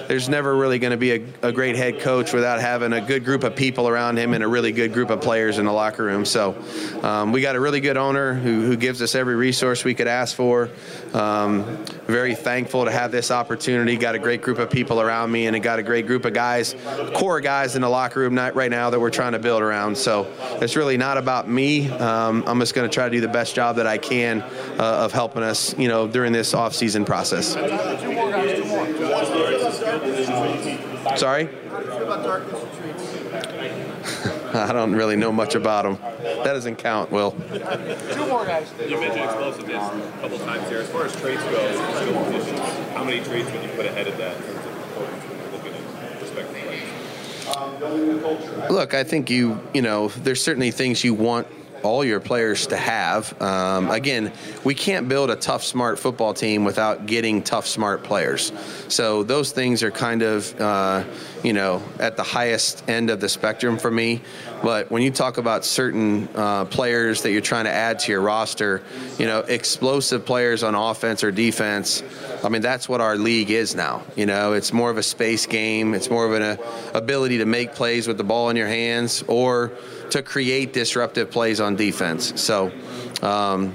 there's 0.09 0.29
never 0.29 0.57
really 0.57 0.79
going 0.79 0.93
to 0.93 0.97
be 0.97 1.13
a, 1.13 1.25
a, 1.43 1.53
great 1.53 1.77
head 1.77 2.01
coach 2.01 2.33
without 2.33 2.61
having 2.61 2.93
a 2.93 3.01
good 3.01 3.25
group 3.25 3.45
of 3.45 3.57
people 3.57 3.89
around 3.89 4.19
him 4.19 4.35
and 4.35 4.45
a 4.45 4.49
really 4.49 4.73
good 4.73 4.93
group 4.93 5.11
of 5.11 5.21
players 5.21 5.59
in 5.59 5.65
the 5.65 5.73
locker 5.73 6.05
room. 6.05 6.25
So 6.25 6.57
um, 7.03 7.33
we 7.33 7.41
got 7.41 7.57
a 7.57 7.61
really 7.61 7.81
good 7.81 7.97
owner 7.97 8.35
who, 8.35 8.63
who, 8.63 8.77
gives 8.77 9.01
us 9.01 9.15
every 9.15 9.35
resource 9.35 9.85
we 9.85 9.95
could 9.95 10.07
ask 10.07 10.37
for. 10.37 10.69
Um, 11.15 11.85
very 12.07 12.35
thankful 12.35 12.85
to 12.85 12.91
have 12.91 13.11
this 13.11 13.31
opportunity. 13.31 13.97
Got 13.97 14.15
a 14.15 14.19
great 14.19 14.43
group 14.43 14.59
of 14.59 14.71
people 14.71 15.01
around 15.01 15.33
me, 15.33 15.47
and 15.47 15.61
got 15.63 15.79
a 15.79 15.83
great 15.83 16.07
group 16.07 16.25
of 16.25 16.35
guys, 16.35 16.75
core 17.15 17.41
guys 17.41 17.75
in 17.75 17.83
the 17.83 17.89
locker 17.89 18.21
room 18.21 18.37
right 18.37 18.71
now 18.71 18.91
that 18.91 19.01
we're 19.01 19.11
trying 19.11 19.33
to 19.33 19.39
build 19.39 19.63
around. 19.63 19.97
So 19.97 20.33
it's 20.61 20.77
really 20.77 20.97
not 20.97 21.17
about 21.17 21.49
me. 21.49 21.91
Um, 21.91 22.45
I'm 22.47 22.61
just 22.61 22.75
going 22.75 22.89
to 22.89 22.95
try 22.95 23.09
to 23.09 23.11
do 23.11 23.21
the 23.21 23.29
best 23.29 23.55
job 23.55 23.77
that 23.77 23.87
I 23.87 23.99
can 23.99 24.43
uh, 24.43 25.05
of 25.05 25.13
helping 25.13 25.43
us, 25.43 25.77
you 25.79 25.89
know, 25.89 26.07
during 26.07 26.33
this 26.33 26.55
off-season 26.55 27.05
process. 27.05 27.57
Sorry? 31.17 31.47
I 34.55 34.73
don't 34.73 34.93
really 34.93 35.17
know 35.17 35.33
much 35.33 35.55
about 35.55 35.85
them. 35.85 35.99
That 36.23 36.45
doesn't 36.45 36.77
count, 36.77 37.11
Will. 37.11 37.33
Two 37.33 38.27
more 38.27 38.47
guys. 38.47 38.69
You 38.89 39.01
mentioned 39.01 39.25
explosiveness 39.25 39.83
a 39.83 40.19
couple 40.21 40.39
times 40.39 40.69
here. 40.69 40.79
As 40.79 40.89
far 40.89 41.05
as 41.05 41.15
traits 41.17 41.43
go, 41.45 41.79
how 42.95 43.05
many 43.05 43.23
traits 43.23 43.51
would 43.51 43.63
you 43.63 43.69
put 43.71 43.87
ahead 43.87 44.07
of 44.07 44.17
that 44.19 44.37
in 44.37 44.43
terms 44.43 44.67
of 44.67 45.53
looking 45.53 45.75
at 45.75 45.81
Look, 48.71 48.95
I 48.95 49.05
think 49.05 49.31
you, 49.31 49.61
you 49.73 49.83
know, 49.83 50.09
there's 50.09 50.43
certainly 50.43 50.71
things 50.71 51.05
you 51.05 51.15
want 51.15 51.47
all 51.83 52.05
your 52.05 52.21
players 52.21 52.67
to 52.69 52.77
have. 52.77 53.41
Um, 53.41 53.91
again, 53.91 54.33
we 54.65 54.75
can't 54.75 55.09
build 55.09 55.31
a 55.31 55.37
tough, 55.37 55.65
smart 55.65 55.99
football 55.99 56.35
team 56.35 56.65
without 56.65 57.07
getting 57.07 57.43
tough, 57.43 57.67
smart 57.67 58.03
players. 58.03 58.53
So 58.89 59.23
those 59.23 59.53
things 59.53 59.83
are 59.83 59.91
kind 59.91 60.23
of, 60.23 60.61
uh, 60.61 61.05
you 61.43 61.53
know, 61.53 61.83
at 61.99 62.17
the 62.17 62.23
highest 62.23 62.89
end 62.89 63.11
of 63.11 63.21
the 63.21 63.29
spectrum 63.29 63.79
for 63.79 63.91
me. 63.91 64.21
But 64.63 64.91
when 64.91 65.03
you 65.03 65.11
talk 65.11 65.39
about 65.39 65.65
certain 65.65 66.29
uh, 66.35 66.65
players 66.65 67.23
that 67.23 67.33
you're 67.33 67.41
trying 67.41 67.67
to 67.67 67.73
add 67.73 68.01
to 68.01 68.13
your 68.13 68.21
roster, 68.21 68.83
you 69.19 69.27
know, 69.27 69.41
explosive 69.41 70.25
players 70.25 70.63
on 70.63 70.75
offense 70.75 71.23
or 71.23 71.31
defense, 71.31 72.03
I 72.43 72.49
mean, 72.49 72.63
that's 72.63 72.89
what 72.89 73.01
our 73.01 73.17
league 73.17 73.51
is 73.51 73.75
now. 73.75 74.03
You 74.17 74.27
know, 74.27 74.55
it's 74.55 74.73
more 74.73 74.91
of 74.91 74.97
a 74.97 75.03
space 75.03 75.47
game. 75.47 75.95
It's 75.95 76.11
more 76.11 76.27
of 76.27 76.33
an 76.33 76.43
uh, 76.43 76.57
ability 76.95 77.39
to 77.39 77.47
make 77.47 77.75
plays 77.75 78.09
with 78.09 78.17
the 78.17 78.25
ball 78.25 78.51
in 78.51 78.57
your 78.57 78.67
hands 78.67 79.23
or 79.29 79.73
to 80.11 80.23
create 80.23 80.73
disruptive 80.73 81.31
plays 81.31 81.61
on 81.61 81.77
defense. 81.77 82.41
So 82.41 82.73
um, 83.23 83.75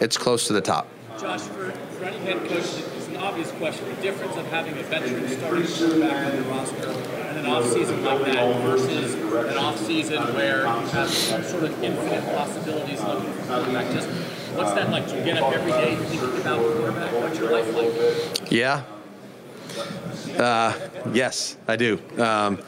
it's 0.00 0.16
close 0.16 0.46
to 0.48 0.52
the 0.52 0.60
top. 0.60 0.88
Josh, 1.18 1.42
for, 1.42 1.70
for 1.70 2.04
any 2.04 2.18
head 2.18 2.38
coach, 2.48 2.64
it's 2.64 3.08
an 3.08 3.16
obvious 3.16 3.50
question. 3.52 3.88
The 3.88 4.02
difference 4.02 4.36
of 4.36 4.46
having 4.46 4.76
a 4.78 4.82
veteran 4.82 5.28
starting 5.28 5.66
quarterback 5.66 6.26
on 6.26 6.34
your 6.34 6.44
roster 6.44 6.88
and 6.88 7.38
an 7.38 7.44
offseason 7.44 8.02
like 8.04 8.24
that 8.24 8.62
versus 8.62 9.14
an 9.14 9.56
offseason 9.56 10.34
where 10.34 10.62
you 10.62 10.86
have 10.88 11.44
sort 11.46 11.64
of 11.64 11.82
infinite 11.82 12.24
possibilities 12.36 13.00
looking 13.00 13.32
for 13.32 13.46
quarterback. 13.46 13.92
Just 13.92 14.08
what's 14.54 14.72
that 14.72 14.90
like? 14.90 15.08
Do 15.08 15.16
you 15.16 15.24
get 15.24 15.38
up 15.38 15.52
every 15.52 15.72
day 15.72 15.96
thinking 15.96 16.40
about 16.40 16.60
quarterback? 16.60 17.12
What's 17.12 17.38
your 17.38 17.52
life 17.52 17.74
like? 17.74 18.50
Yeah. 18.50 18.82
Uh, 20.38 20.78
yes, 21.12 21.56
I 21.68 21.76
do. 21.76 22.00
Um, 22.18 22.58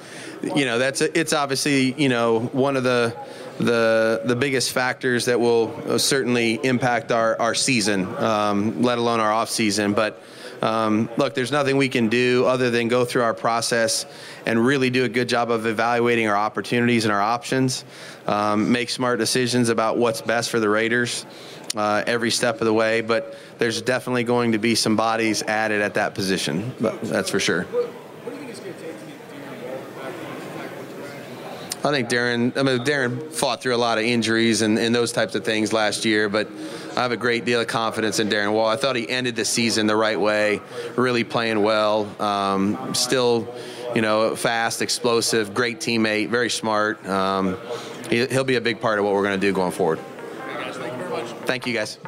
you 0.42 0.64
know, 0.64 0.78
that's 0.78 1.00
a, 1.00 1.18
it's 1.18 1.32
obviously 1.32 1.92
you 2.00 2.08
know 2.08 2.40
one 2.40 2.76
of 2.76 2.84
the 2.84 3.16
the 3.58 4.22
the 4.24 4.36
biggest 4.36 4.72
factors 4.72 5.26
that 5.26 5.38
will 5.38 5.98
certainly 5.98 6.54
impact 6.62 7.12
our 7.12 7.40
our 7.40 7.54
season, 7.54 8.06
um, 8.16 8.82
let 8.82 8.98
alone 8.98 9.20
our 9.20 9.32
off 9.32 9.48
season. 9.48 9.94
But 9.94 10.22
um, 10.62 11.10
look, 11.16 11.34
there's 11.34 11.52
nothing 11.52 11.76
we 11.76 11.88
can 11.88 12.08
do 12.08 12.46
other 12.46 12.70
than 12.70 12.88
go 12.88 13.04
through 13.04 13.22
our 13.22 13.34
process 13.34 14.06
and 14.46 14.64
really 14.64 14.90
do 14.90 15.04
a 15.04 15.08
good 15.08 15.28
job 15.28 15.50
of 15.50 15.66
evaluating 15.66 16.26
our 16.28 16.36
opportunities 16.36 17.04
and 17.04 17.12
our 17.12 17.20
options, 17.20 17.84
um, 18.26 18.72
make 18.72 18.88
smart 18.88 19.18
decisions 19.18 19.68
about 19.68 19.98
what's 19.98 20.22
best 20.22 20.50
for 20.50 20.60
the 20.60 20.68
Raiders. 20.68 21.26
Uh, 21.74 22.04
every 22.06 22.30
step 22.30 22.60
of 22.60 22.66
the 22.66 22.72
way, 22.72 23.00
but 23.00 23.36
there's 23.58 23.82
definitely 23.82 24.22
going 24.22 24.52
to 24.52 24.58
be 24.58 24.76
some 24.76 24.94
bodies 24.94 25.42
added 25.42 25.80
at 25.80 25.94
that 25.94 26.14
position. 26.14 26.72
But 26.80 27.02
that's 27.02 27.30
for 27.30 27.40
sure. 27.40 27.66
I 31.84 31.90
think 31.90 32.08
Darren. 32.08 32.56
I 32.56 32.62
mean, 32.62 32.78
Darren 32.78 33.30
fought 33.30 33.60
through 33.60 33.74
a 33.74 33.76
lot 33.76 33.98
of 33.98 34.04
injuries 34.04 34.62
and, 34.62 34.78
and 34.78 34.94
those 34.94 35.12
types 35.12 35.34
of 35.34 35.44
things 35.44 35.70
last 35.70 36.06
year, 36.06 36.30
but 36.30 36.48
I 36.96 37.02
have 37.02 37.12
a 37.12 37.16
great 37.16 37.44
deal 37.44 37.60
of 37.60 37.66
confidence 37.66 38.20
in 38.20 38.30
Darren 38.30 38.54
Waller. 38.54 38.72
I 38.72 38.76
thought 38.76 38.96
he 38.96 39.06
ended 39.06 39.36
the 39.36 39.44
season 39.44 39.86
the 39.86 39.96
right 39.96 40.18
way, 40.18 40.62
really 40.96 41.24
playing 41.24 41.62
well. 41.62 42.08
Um, 42.22 42.94
still, 42.94 43.54
you 43.94 44.00
know, 44.00 44.34
fast, 44.34 44.80
explosive, 44.80 45.52
great 45.52 45.78
teammate, 45.78 46.30
very 46.30 46.48
smart. 46.48 47.04
Um, 47.06 47.58
he, 48.08 48.24
will 48.30 48.44
be 48.44 48.56
a 48.56 48.62
big 48.62 48.80
part 48.80 48.98
of 48.98 49.04
what 49.04 49.12
we're 49.12 49.22
going 49.22 49.38
to 49.38 49.46
do 49.46 49.52
going 49.52 49.72
forward. 49.72 49.98
Thank 51.46 51.66
you, 51.66 51.74
guys. 51.74 51.98